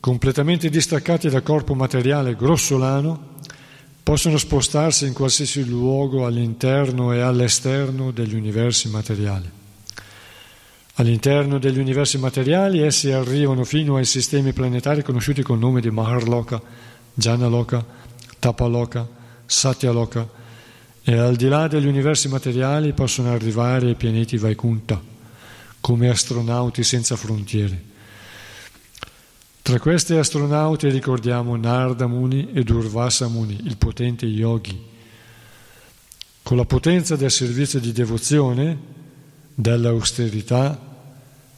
[0.01, 3.37] completamente distaccati dal corpo materiale grossolano,
[4.03, 9.49] possono spostarsi in qualsiasi luogo all'interno e all'esterno degli universi materiali.
[10.95, 16.61] All'interno degli universi materiali essi arrivano fino ai sistemi planetari conosciuti col nome di Maharloka,
[17.13, 17.85] Janaloka,
[18.39, 19.07] Tapaloka,
[19.45, 20.39] Satyaloka
[21.11, 25.03] e al di là degli universi materiali possono arrivare ai pianeti Vaikunta
[25.81, 27.83] come astronauti senza frontiere.
[29.61, 34.81] Tra questi astronauti ricordiamo Narda Muni e Durvasa Muni, il potente yogi.
[36.45, 38.79] Con la potenza del servizio di devozione,
[39.53, 40.79] dell'austerità,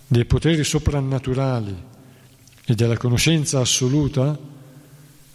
[0.07, 1.77] dei poteri soprannaturali
[2.65, 4.35] e della conoscenza assoluta,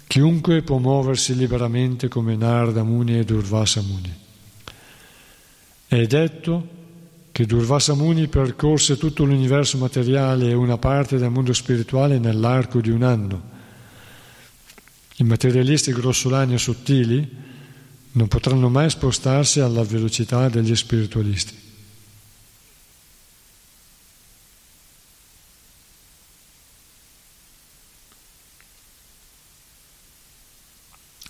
[0.08, 4.16] chiunque può muoversi liberamente come Narda Muni e Durvasa Muni.
[5.88, 6.76] È detto
[7.32, 12.90] che Durvasa Muni percorse tutto l'universo materiale e una parte del mondo spirituale nell'arco di
[12.90, 13.56] un anno.
[15.18, 17.30] I materialisti grossolani e sottili
[18.14, 21.66] non potranno mai spostarsi alla velocità degli spiritualisti.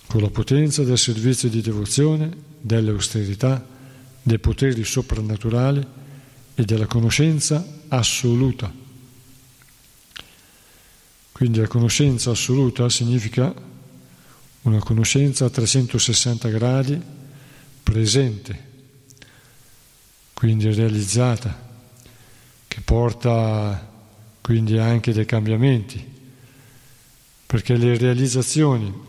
[0.08, 3.62] Con la potenza del servizio di devozione, dell'austerità,
[4.22, 5.86] dei poteri soprannaturali
[6.54, 8.72] e della conoscenza assoluta.
[11.30, 13.54] Quindi la conoscenza assoluta significa
[14.62, 16.98] una conoscenza a 360 gradi
[17.82, 18.66] presente,
[20.32, 21.68] quindi realizzata,
[22.66, 23.92] che porta
[24.40, 26.02] quindi anche dei cambiamenti,
[27.44, 29.06] perché le realizzazioni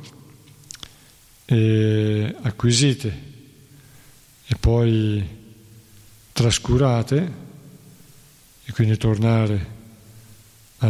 [1.52, 3.28] eh, acquisite
[4.46, 5.28] e poi
[6.32, 7.34] trascurate
[8.66, 9.78] e quindi tornare
[10.78, 10.88] a,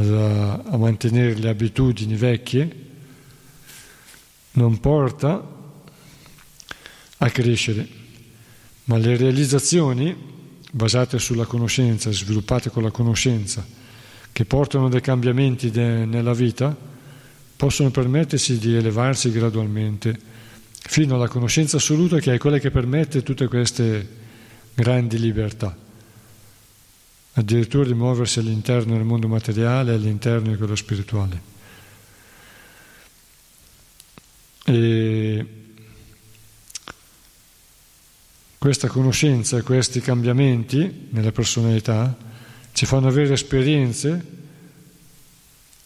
[0.66, 2.88] a mantenere le abitudini vecchie
[4.52, 5.58] non porta
[7.22, 7.88] a crescere,
[8.86, 10.14] ma le realizzazioni
[10.72, 13.66] basate sulla conoscenza, sviluppate con la conoscenza,
[14.34, 16.76] che portano dei cambiamenti de, nella vita,
[17.56, 20.28] possono permettersi di elevarsi gradualmente
[20.82, 24.08] fino alla conoscenza assoluta che è quella che permette tutte queste
[24.74, 25.76] grandi libertà,
[27.34, 31.42] addirittura di muoversi all'interno del mondo materiale e all'interno di quello spirituale.
[34.66, 35.46] E
[38.58, 42.16] questa conoscenza e questi cambiamenti nella personalità
[42.74, 44.38] ci fanno avere esperienze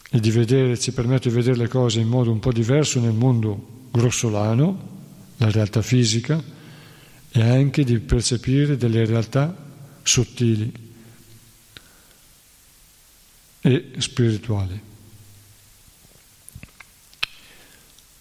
[0.09, 3.13] e di vedere, ci permettono di vedere le cose in modo un po' diverso nel
[3.13, 4.89] mondo grossolano,
[5.37, 6.41] la realtà fisica,
[7.31, 9.55] e anche di percepire delle realtà
[10.01, 10.71] sottili
[13.61, 14.81] e spirituali.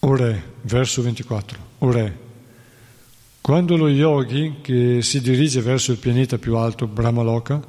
[0.00, 1.58] Ora, verso 24.
[1.78, 2.12] Ora,
[3.40, 7.60] quando lo yogi che si dirige verso il pianeta più alto, Brahmaloka,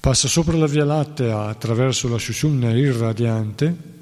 [0.00, 3.94] passa sopra la Via Lattea attraverso la Shushumna irradiante,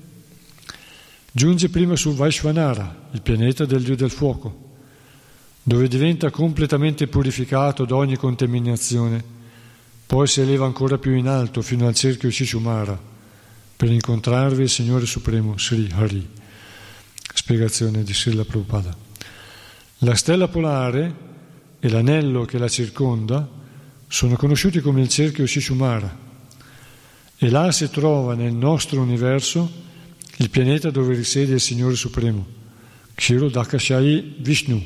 [1.36, 4.76] Giunge prima su Vaishvanara, il pianeta del dio del fuoco,
[5.64, 9.20] dove diventa completamente purificato da ogni contaminazione,
[10.06, 12.96] poi si eleva ancora più in alto fino al cerchio Shishumara
[13.74, 16.24] per incontrarvi il Signore Supremo Sri Hari.
[17.34, 18.96] Spiegazione di Srila Prabhupada.
[19.98, 21.14] La stella polare
[21.80, 23.50] e l'anello che la circonda
[24.06, 26.16] sono conosciuti come il cerchio Shishumara
[27.36, 29.82] e là si trova nel nostro universo
[30.36, 32.44] il pianeta dove risiede il Signore Supremo,
[33.14, 34.82] Kshiro Dakashai Vishnu.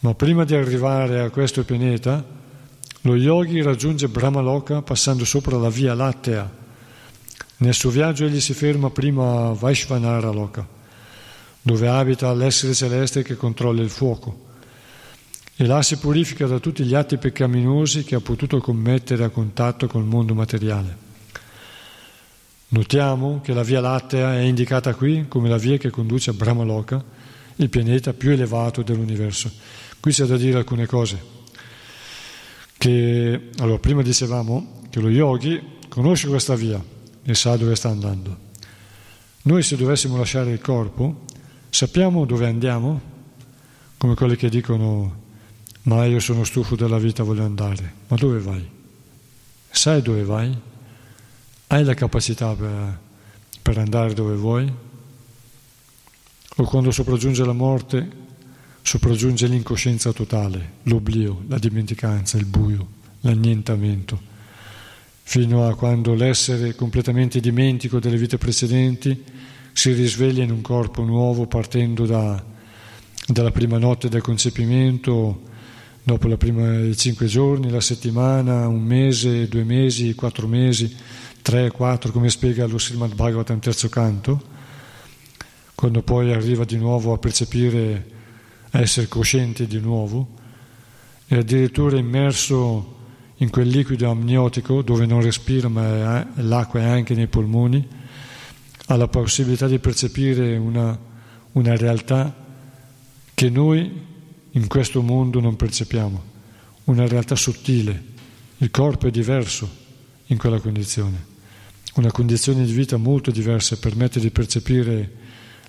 [0.00, 2.24] Ma prima di arrivare a questo pianeta,
[3.02, 6.62] lo yogi raggiunge Brahmaloka passando sopra la via Lattea.
[7.58, 10.66] Nel suo viaggio egli si ferma prima a Vaishvanara Loka,
[11.62, 14.42] dove abita l'essere celeste che controlla il fuoco.
[15.56, 19.86] E là si purifica da tutti gli atti peccaminosi che ha potuto commettere a contatto
[19.86, 21.03] col mondo materiale.
[22.74, 27.02] Notiamo che la Via Lattea è indicata qui come la via che conduce a Brahmaloka,
[27.56, 29.48] il pianeta più elevato dell'universo.
[30.00, 31.22] Qui c'è da dire alcune cose.
[32.76, 36.82] Che, allora, prima dicevamo che lo yogi conosce questa via
[37.22, 38.36] e sa dove sta andando.
[39.42, 41.26] Noi se dovessimo lasciare il corpo,
[41.70, 43.00] sappiamo dove andiamo?
[43.96, 45.22] Come quelli che dicono,
[45.82, 47.94] ma io sono stufo della vita, voglio andare.
[48.08, 48.68] Ma dove vai?
[49.70, 50.72] Sai dove vai?
[51.74, 52.98] Hai la capacità per,
[53.60, 54.72] per andare dove vuoi?
[56.56, 58.08] O quando sopraggiunge la morte,
[58.80, 62.86] sopraggiunge l'incoscienza totale, l'oblio, la dimenticanza, il buio,
[63.22, 64.20] l'annientamento,
[65.24, 69.24] fino a quando l'essere completamente dimentico delle vite precedenti
[69.72, 72.40] si risveglia in un corpo nuovo partendo da,
[73.26, 75.42] dalla prima notte del concepimento,
[76.04, 80.94] dopo i cinque giorni, la settimana, un mese, due mesi, quattro mesi,
[81.44, 84.42] tre, quattro, come spiega lo Srimad Bhagavatam terzo canto,
[85.74, 88.10] quando poi arriva di nuovo a percepire,
[88.70, 90.26] a essere cosciente di nuovo,
[91.26, 92.96] e addirittura immerso
[93.36, 97.86] in quel liquido amniotico dove non respira ma l'acqua è anche nei polmoni,
[98.86, 100.98] ha la possibilità di percepire una,
[101.52, 102.34] una realtà
[103.34, 104.02] che noi
[104.50, 106.22] in questo mondo non percepiamo,
[106.84, 108.12] una realtà sottile.
[108.56, 109.68] Il corpo è diverso
[110.28, 111.32] in quella condizione,
[111.94, 115.10] una condizione di vita molto diversa permette di percepire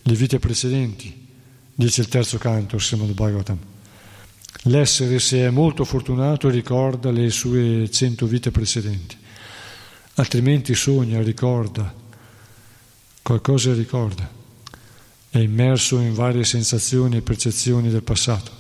[0.02, 1.28] le vite precedenti,
[1.74, 3.58] dice il terzo canto, Srimad Bhagavatam.
[4.64, 9.16] L'essere, se è molto fortunato, ricorda le sue cento vite precedenti,
[10.16, 11.94] altrimenti sogna, ricorda,
[13.22, 14.28] qualcosa ricorda,
[15.30, 18.52] è immerso in varie sensazioni e percezioni del passato.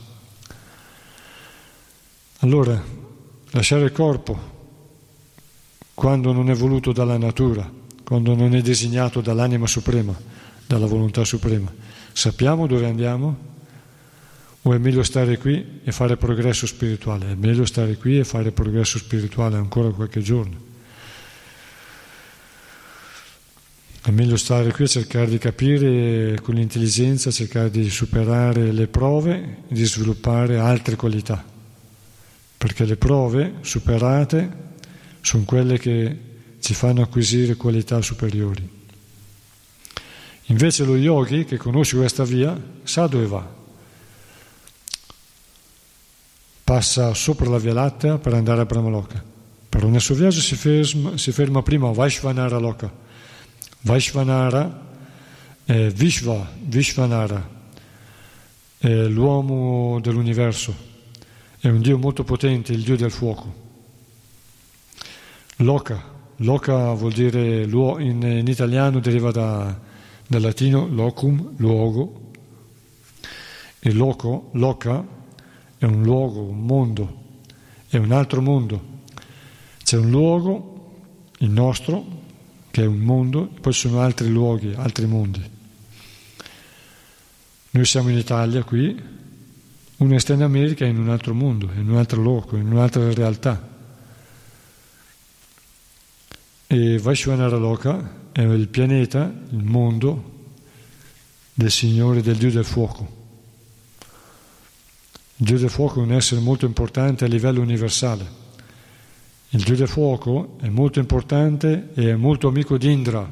[2.39, 2.83] Allora,
[3.51, 4.53] lasciare il corpo
[5.95, 7.71] quando non è voluto dalla natura,
[8.03, 10.13] quando non è designato dall'anima suprema,
[10.67, 11.73] dalla volontà suprema,
[12.11, 13.53] sappiamo dove andiamo?
[14.63, 17.31] O è meglio stare qui e fare progresso spirituale?
[17.31, 20.63] È meglio stare qui e fare progresso spirituale ancora qualche giorno.
[24.01, 29.59] È meglio stare qui e cercare di capire con l'intelligenza, cercare di superare le prove
[29.67, 31.43] di sviluppare altre qualità.
[32.57, 34.63] Perché le prove superate
[35.25, 36.17] sono quelle che
[36.59, 38.69] ci fanno acquisire qualità superiori.
[40.43, 43.53] Invece lo yogi che conosce questa via sa dove va,
[46.63, 49.23] passa sopra la Via Lattea per andare a Brahmaloka.
[49.67, 52.93] Però nel suo viaggio si ferma, si ferma prima a Vaishvanara Loka.
[53.81, 54.87] Vaishvanara
[55.63, 57.49] è Vishva, Vishvanara,
[58.77, 60.75] è l'uomo dell'universo,
[61.59, 63.64] è un Dio molto potente, il Dio del fuoco.
[65.57, 66.03] Loka,
[66.37, 69.79] Loka vuol dire, in, in italiano deriva da,
[70.27, 72.31] dal latino locum, luogo,
[73.79, 75.05] e loco, loca
[75.77, 77.21] è un luogo, un mondo,
[77.87, 78.93] è un altro mondo.
[79.83, 80.91] C'è un luogo,
[81.37, 82.03] il nostro,
[82.71, 85.41] che è un mondo, poi ci sono altri luoghi, altri mondi.
[87.69, 89.01] Noi siamo in Italia qui,
[89.97, 93.64] uno sta in America in un altro mondo, in un altro luogo, in un'altra realtà.
[96.67, 100.33] E Vaishvanara Loka è il pianeta, il mondo
[101.53, 103.23] del Signore, del Dio del fuoco.
[105.37, 108.43] Il Dio del fuoco è un essere molto importante a livello universale.
[109.49, 113.29] Il Dio del fuoco è molto importante e è molto amico di Indra,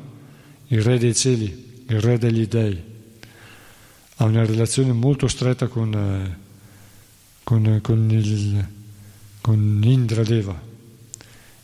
[0.67, 2.81] il re dei cieli, il re degli dei.
[4.17, 6.37] Ha una relazione molto stretta con, eh,
[7.43, 8.67] con, con, il,
[9.41, 10.71] con Indra Deva,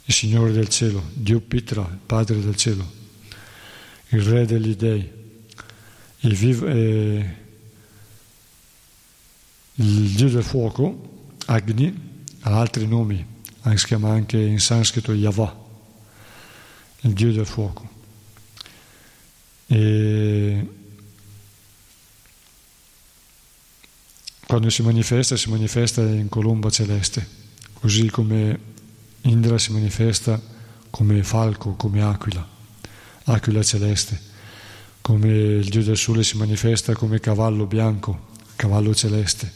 [0.10, 2.84] il Signore del cielo, Dio Pitra, il Padre del cielo,
[4.08, 5.08] il re degli dei.
[6.22, 7.36] E vive, eh,
[9.76, 13.24] il dio del fuoco, Agni, ha altri nomi,
[13.76, 15.56] si chiama anche in sanscrito Yava,
[17.02, 17.88] il dio del fuoco.
[19.68, 20.68] E
[24.48, 27.28] quando si manifesta, si manifesta in colomba celeste,
[27.74, 28.69] così come
[29.22, 30.42] Indra si manifesta
[30.90, 32.48] come falco, come aquila,
[33.26, 34.20] aquila celeste,
[35.02, 39.52] come il dio del sole si manifesta come cavallo bianco, cavallo celeste.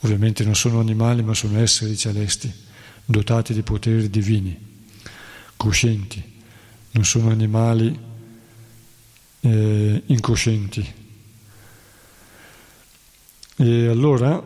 [0.00, 2.52] Ovviamente non sono animali, ma sono esseri celesti,
[3.04, 4.56] dotati di poteri divini,
[5.56, 6.22] coscienti,
[6.92, 7.98] non sono animali
[9.40, 10.92] eh, incoscienti.
[13.56, 14.42] E allora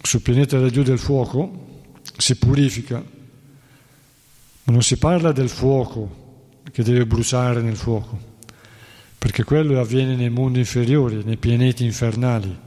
[0.00, 1.64] sul pianeta del Dio del fuoco
[2.16, 3.04] si purifica,
[4.66, 6.24] ma non si parla del fuoco
[6.72, 8.18] che deve bruciare nel fuoco,
[9.16, 12.64] perché quello avviene nei mondi inferiori, nei pianeti infernali.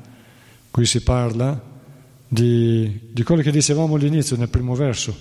[0.72, 1.62] Qui si parla
[2.26, 5.16] di, di quello che dicevamo all'inizio, nel primo verso,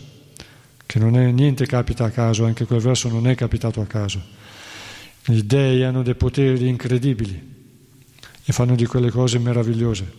[0.86, 4.22] che non è niente capita a caso, anche quel verso non è capitato a caso.
[5.24, 7.56] Gli dei hanno dei poteri incredibili
[8.44, 10.12] e fanno di quelle cose meravigliose,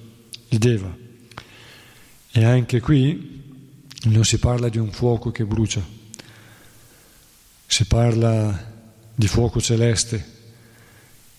[0.49, 0.94] il Deva.
[2.31, 3.44] E anche qui
[4.03, 5.98] non si parla di un fuoco che brucia,
[7.70, 8.66] si parla
[9.14, 10.26] di fuoco celeste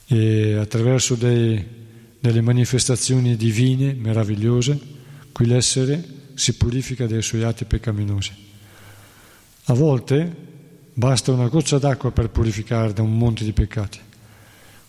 [0.07, 1.66] e attraverso dei,
[2.20, 4.78] delle manifestazioni divine meravigliose,
[5.32, 6.02] qui l'essere
[6.35, 8.31] si purifica dai suoi atti peccaminosi.
[9.65, 10.36] A volte
[10.94, 13.98] basta una goccia d'acqua per purificare da un monte di peccati.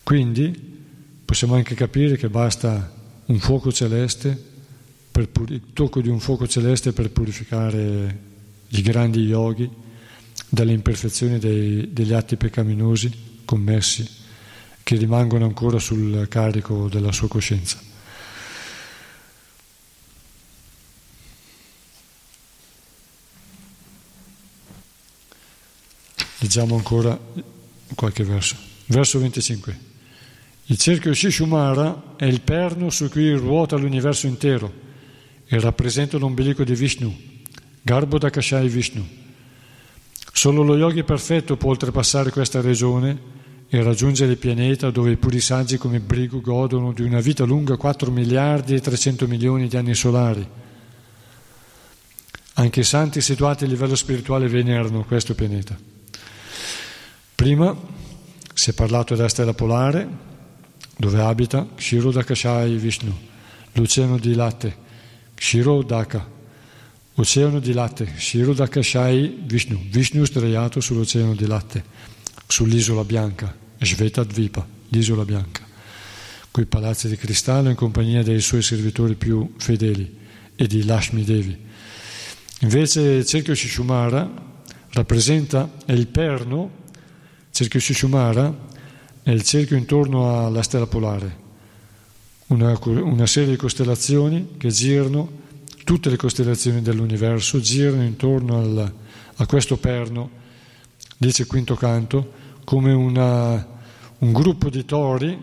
[0.03, 0.53] Quindi
[1.25, 2.93] possiamo anche capire che basta
[3.25, 4.39] un fuoco celeste,
[5.11, 8.19] per, il tocco di un fuoco celeste per purificare
[8.67, 9.89] i grandi yogi
[10.53, 13.09] dalle imperfezioni dei, degli atti peccaminosi
[13.45, 14.05] commessi
[14.83, 17.79] che rimangono ancora sul carico della sua coscienza.
[26.39, 27.17] Leggiamo ancora
[27.95, 28.57] qualche verso.
[28.87, 29.79] Verso 25.
[30.65, 34.73] Il cerchio Shishumara è il perno su cui ruota l'universo intero
[35.45, 37.17] e rappresenta l'ombelico di Vishnu,
[37.81, 39.20] Garbo Dakashai Vishnu.
[40.41, 43.15] Solo lo yogi perfetto può oltrepassare questa regione
[43.69, 47.77] e raggiungere il pianeta dove i puri saggi come Brigu godono di una vita lunga
[47.77, 50.43] 4 miliardi e 300 milioni di anni solari.
[52.53, 55.77] Anche i santi situati a livello spirituale venerano questo pianeta.
[57.35, 57.77] Prima
[58.51, 60.09] si è parlato della stella polare,
[60.97, 63.15] dove abita Kshirodakashai Vishnu,
[63.73, 64.75] l'oceano di latte,
[65.35, 66.39] Kshirodaka,
[67.15, 71.83] oceano di latte, Kshirodakashai Vishnu, Vishnu sdraiato sull'oceano di latte,
[72.47, 75.65] sull'isola bianca, Shvetadvipa, l'isola bianca,
[76.51, 80.19] coi palazzi di cristallo in compagnia dei suoi servitori più fedeli
[80.55, 81.57] e di Lashmi Devi.
[82.61, 84.29] Invece il cerchio Shishumara
[84.89, 86.79] rappresenta il perno,
[87.51, 88.69] cerchio Shishumara
[89.23, 91.39] è il cerchio intorno alla stella polare,
[92.47, 95.39] una, una serie di costellazioni che girano,
[95.83, 98.93] tutte le costellazioni dell'universo girano intorno al,
[99.35, 100.29] a questo perno,
[101.17, 102.31] dice il quinto canto,
[102.63, 103.67] come una,
[104.19, 105.39] un gruppo di tori,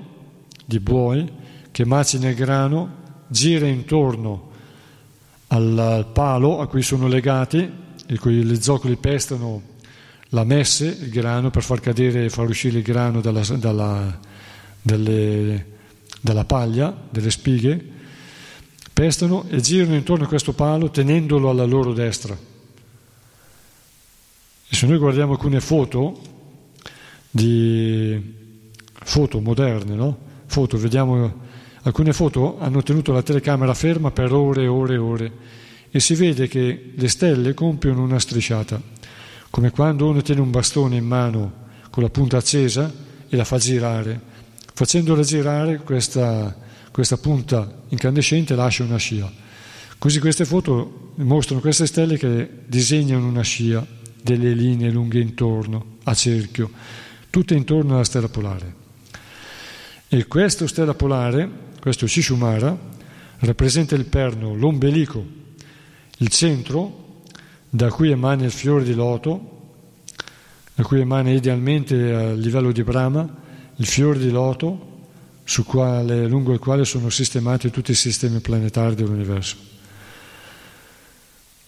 [0.64, 1.30] di buoi,
[1.70, 2.96] che macina il grano,
[3.28, 4.50] gira intorno
[5.48, 9.62] al palo a cui sono legati, e cui le zoccoli pestano
[10.30, 14.18] la messe, il grano, per far cadere e far uscire il grano dalla, dalla,
[14.80, 15.66] delle,
[16.20, 17.96] dalla paglia, delle spighe,
[18.98, 22.36] pestano e girano intorno a questo palo tenendolo alla loro destra.
[24.68, 26.20] E se noi guardiamo alcune foto,
[27.30, 28.20] di,
[28.90, 30.18] foto moderne, no?
[30.46, 31.46] foto, vediamo
[31.82, 35.32] alcune foto hanno tenuto la telecamera ferma per ore e ore e ore
[35.92, 38.82] e si vede che le stelle compiono una strisciata
[39.48, 41.52] come quando uno tiene un bastone in mano
[41.90, 42.92] con la punta accesa
[43.28, 44.20] e la fa girare.
[44.74, 46.66] Facendola girare questa,
[46.98, 49.32] questa punta incandescente lascia una scia.
[49.98, 53.86] Così queste foto mostrano queste stelle che disegnano una scia,
[54.20, 56.68] delle linee lunghe intorno, a cerchio,
[57.30, 58.74] tutte intorno alla stella polare.
[60.08, 61.48] E questo stella polare,
[61.78, 62.76] questo Shishumara,
[63.38, 65.24] rappresenta il perno, l'ombelico,
[66.16, 67.20] il centro
[67.70, 69.76] da cui emana il fiore di loto,
[70.74, 73.36] da cui emana idealmente a livello di Brahma
[73.76, 74.96] il fiore di loto
[75.64, 79.56] quale, lungo il quale sono sistemati tutti i sistemi planetari dell'universo.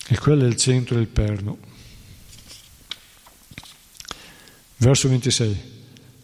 [0.07, 1.59] E quello è il centro del perno.
[4.77, 5.79] Verso 26.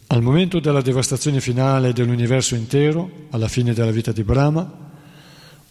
[0.07, 4.85] Al momento della devastazione finale dell'universo intero, alla fine della vita di Brahma,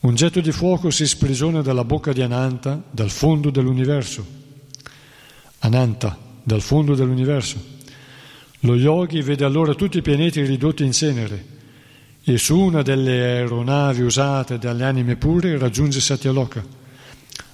[0.01, 4.27] un getto di fuoco si sprigiona dalla bocca di Ananta, dal fondo dell'universo.
[5.61, 7.75] Ananta, dal fondo dell'universo.
[8.61, 11.55] Lo yogi vede allora tutti i pianeti ridotti in cenere
[12.28, 16.61] e su una delle aeronavi usate dalle anime pure raggiunge Satyaloka,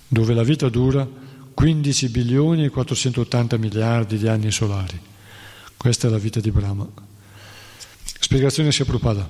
[0.09, 1.07] dove la vita dura
[1.53, 4.99] 15 bilioni e 480 miliardi di anni solari.
[5.77, 6.89] Questa è la vita di Brahma.
[8.19, 9.29] Spiegazione Prabhupada.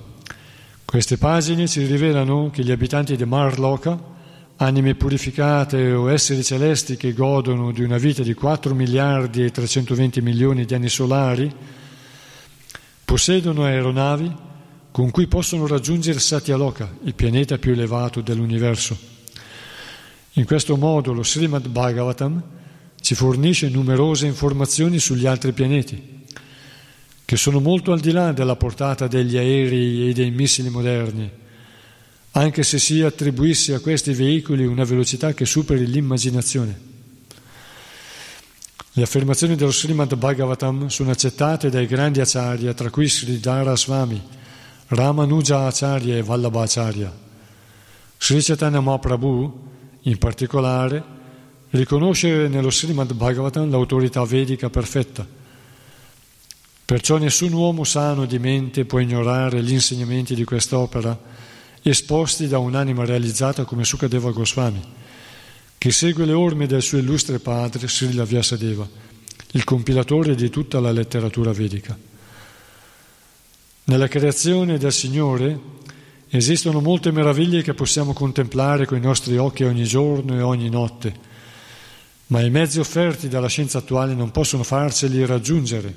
[0.85, 3.99] Queste pagine ci rivelano che gli abitanti di Marloka,
[4.55, 10.21] anime purificate o esseri celesti che godono di una vita di 4 miliardi e 320
[10.21, 11.53] milioni di anni solari,
[13.03, 14.51] possiedono aeronavi
[14.93, 18.95] con cui possono raggiungere Satyaloka, il pianeta più elevato dell'universo.
[20.33, 22.43] In questo modo lo Srimad Bhagavatam
[23.01, 26.21] ci fornisce numerose informazioni sugli altri pianeti
[27.25, 31.27] che sono molto al di là della portata degli aerei e dei missili moderni,
[32.33, 36.79] anche se si attribuisse a questi veicoli una velocità che superi l'immaginazione.
[38.91, 44.41] Le affermazioni dello Srimad Bhagavatam sono accettate dai grandi acharya, tra cui Sridhara Swami,
[44.93, 47.11] Ramanuja Acharya e Vallabhacharya.
[48.17, 49.61] Sri Chaitanya Mahaprabhu,
[50.01, 51.03] in particolare,
[51.71, 55.25] riconosce nello Srimad Bhagavatam l'autorità vedica perfetta.
[56.85, 61.17] Perciò nessun uomo sano di mente può ignorare gli insegnamenti di quest'opera
[61.81, 64.81] esposti da un'anima realizzata come Sukadeva Goswami
[65.83, 68.87] che segue le orme del suo illustre padre Srila Vyasadeva,
[69.51, 71.97] il compilatore di tutta la letteratura vedica.
[73.85, 75.59] Nella creazione del Signore
[76.29, 81.13] esistono molte meraviglie che possiamo contemplare con i nostri occhi ogni giorno e ogni notte,
[82.27, 85.93] ma i mezzi offerti dalla scienza attuale non possono farceli raggiungere.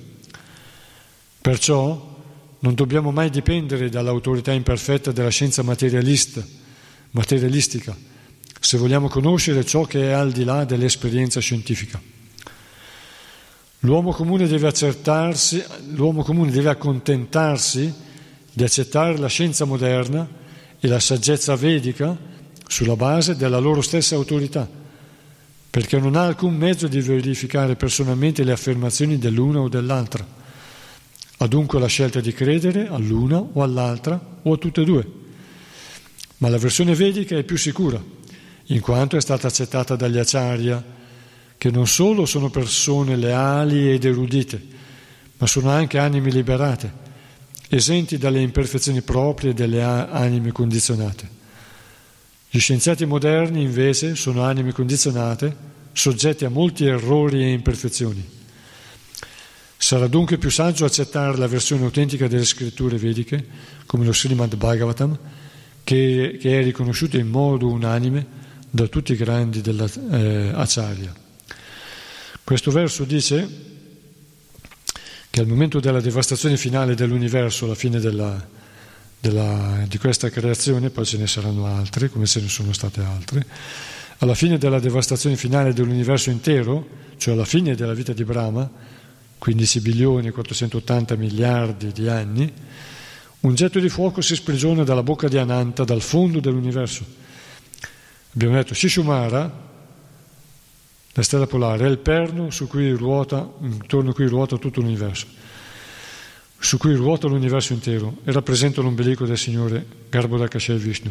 [1.40, 2.14] Perciò
[2.58, 6.44] non dobbiamo mai dipendere dall'autorità imperfetta della scienza materialista,
[7.12, 7.96] materialistica
[8.66, 12.00] se vogliamo conoscere ciò che è al di là dell'esperienza scientifica.
[13.86, 17.94] L'uomo comune deve accertarsi, l'uomo comune deve accontentarsi
[18.52, 20.28] di accettare la scienza moderna
[20.80, 22.18] e la saggezza vedica
[22.66, 24.68] sulla base della loro stessa autorità,
[25.70, 30.26] perché non ha alcun mezzo di verificare personalmente le affermazioni dell'una o dell'altra.
[31.36, 35.08] Ha dunque la scelta di credere all'una o all'altra o a tutte e due.
[36.38, 38.02] Ma la versione vedica è più sicura
[38.64, 40.95] in quanto è stata accettata dagli acharya,
[41.59, 44.62] che non solo sono persone leali ed erudite,
[45.39, 47.05] ma sono anche anime liberate,
[47.69, 51.28] esenti dalle imperfezioni proprie delle anime condizionate.
[52.49, 58.35] Gli scienziati moderni invece sono anime condizionate, soggetti a molti errori e imperfezioni.
[59.78, 63.47] Sarà dunque più saggio accettare la versione autentica delle scritture vediche,
[63.85, 65.19] come lo Srimad Bhagavatam,
[65.85, 68.27] che, che è riconosciuto in modo unanime
[68.70, 71.15] da tutti i grandi dell'Acharya.
[71.15, 71.26] Eh,
[72.47, 73.48] Questo verso dice
[75.31, 78.40] che al momento della devastazione finale dell'universo, alla fine della,
[79.18, 83.44] della, di questa creazione, poi ce ne saranno altre, come ce ne sono state altre,
[84.18, 86.86] alla fine della devastazione finale dell'universo intero,
[87.16, 88.70] cioè alla fine della vita di Brahma,
[89.39, 92.52] 15 bilioni e 480 miliardi di anni,
[93.40, 97.05] un getto di fuoco si sprigiona dalla bocca di Ananta, dal fondo dell'universo.
[98.35, 99.64] Abbiamo detto Shishumara,
[101.16, 105.26] la stella polare, è il perno su cui ruota, intorno a cui ruota tutto l'universo,
[106.59, 111.10] su cui ruota l'universo intero e rappresenta l'ombelico del Signore Garbhodakashai Vishnu.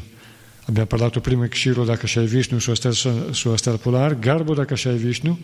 [0.65, 5.36] Abbiamo parlato prima di Kshirodakashai Vishnu sulla stella, sulla stella polare, Garbhodakashai Vishnu,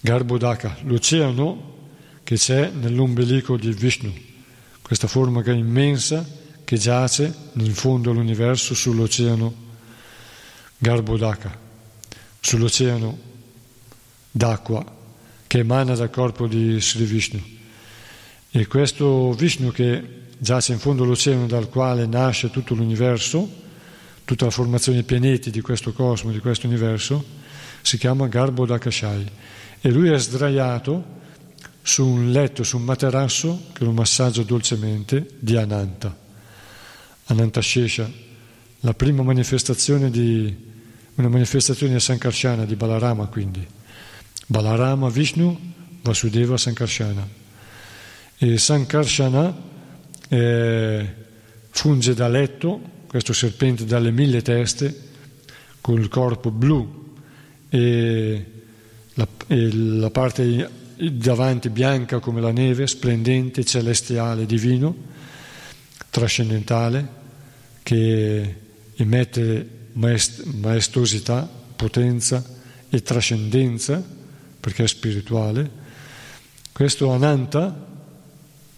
[0.00, 1.76] Garbhodaka, l'oceano
[2.24, 4.12] che c'è nell'ombelico di Vishnu,
[4.82, 6.26] questa forma che è immensa
[6.64, 9.54] che giace in fondo all'universo sull'oceano
[10.78, 11.68] Garbhodaka,
[12.40, 13.18] sull'oceano
[14.30, 14.98] d'acqua
[15.46, 17.40] che emana dal corpo di Sri Vishnu.
[18.50, 23.48] E questo Vishnu che giace in fondo all'oceano dal quale nasce tutto l'universo,
[24.24, 27.24] tutta la formazione dei pianeti di questo cosmo, di questo universo,
[27.82, 29.30] si chiama Garbhodakashai.
[29.80, 31.18] E lui è sdraiato
[31.82, 36.16] su un letto, su un materasso che lo massaggia dolcemente di Ananta.
[37.24, 38.10] Ananta Shesha,
[38.80, 40.69] la prima manifestazione di
[41.20, 43.66] una manifestazione Sankarsana, di Balarama quindi.
[44.46, 45.58] Balarama Vishnu,
[46.02, 47.26] Vasudeva Sankarsana.
[48.38, 49.54] E Sankarsana
[50.28, 51.14] eh,
[51.70, 55.08] funge da letto, questo serpente dalle mille teste,
[55.80, 57.14] con il corpo blu
[57.68, 58.46] e
[59.14, 64.94] la, e la parte davanti bianca come la neve, splendente, celestiale, divino,
[66.10, 67.08] trascendentale,
[67.82, 68.56] che
[68.96, 72.42] emette maest- maestosità, potenza
[72.88, 74.02] e trascendenza,
[74.58, 75.78] perché è spirituale,
[76.72, 77.86] questo Ananta,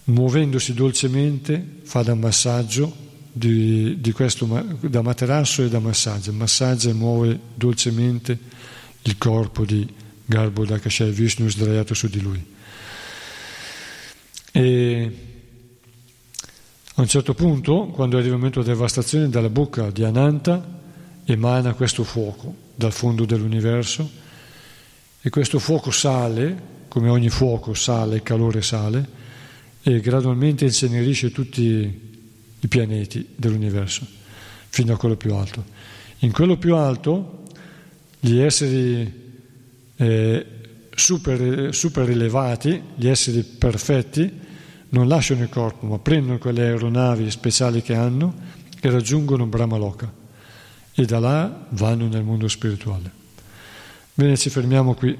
[0.04, 2.94] muovendosi dolcemente, fa da massaggio
[3.32, 4.46] di, di questo,
[4.80, 8.38] da materasso e da massaggio, massaggia e muove dolcemente
[9.02, 9.88] il corpo di
[10.24, 12.44] Garbo Dakashai Vishnu sdraiato su di lui.
[14.54, 15.16] E
[16.94, 20.80] a un certo punto, quando arriva il momento della devastazione, dalla bocca di Ananta
[21.24, 24.10] emana questo fuoco dal fondo dell'universo
[25.20, 29.20] e questo fuoco sale, come ogni fuoco sale, il calore sale,
[29.82, 32.00] e gradualmente incenerisce tutti
[32.58, 34.06] i pianeti dell'universo,
[34.68, 35.64] fino a quello più alto.
[36.20, 37.42] In quello più alto
[38.18, 39.20] gli esseri
[39.96, 40.46] eh,
[40.94, 44.40] super, super elevati, gli esseri perfetti,
[44.90, 48.34] non lasciano il corpo, ma prendono quelle aeronavi speciali che hanno
[48.80, 50.20] e raggiungono Brahmaloka
[50.94, 53.10] e da là vanno nel mondo spirituale.
[54.14, 55.16] Bene, ci fermiamo qui.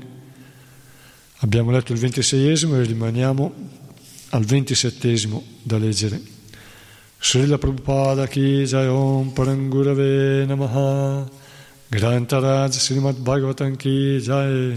[1.39, 3.53] Abbiamo letto il ventiseiesimo e rimaniamo
[4.31, 6.21] al ventisettesimo da leggere.
[7.19, 8.89] Srila Prabhupada Ki Jai
[9.33, 11.29] Parangurave Namaha
[11.89, 14.77] Grantaraj Srimad Bhagavatam Ki Jai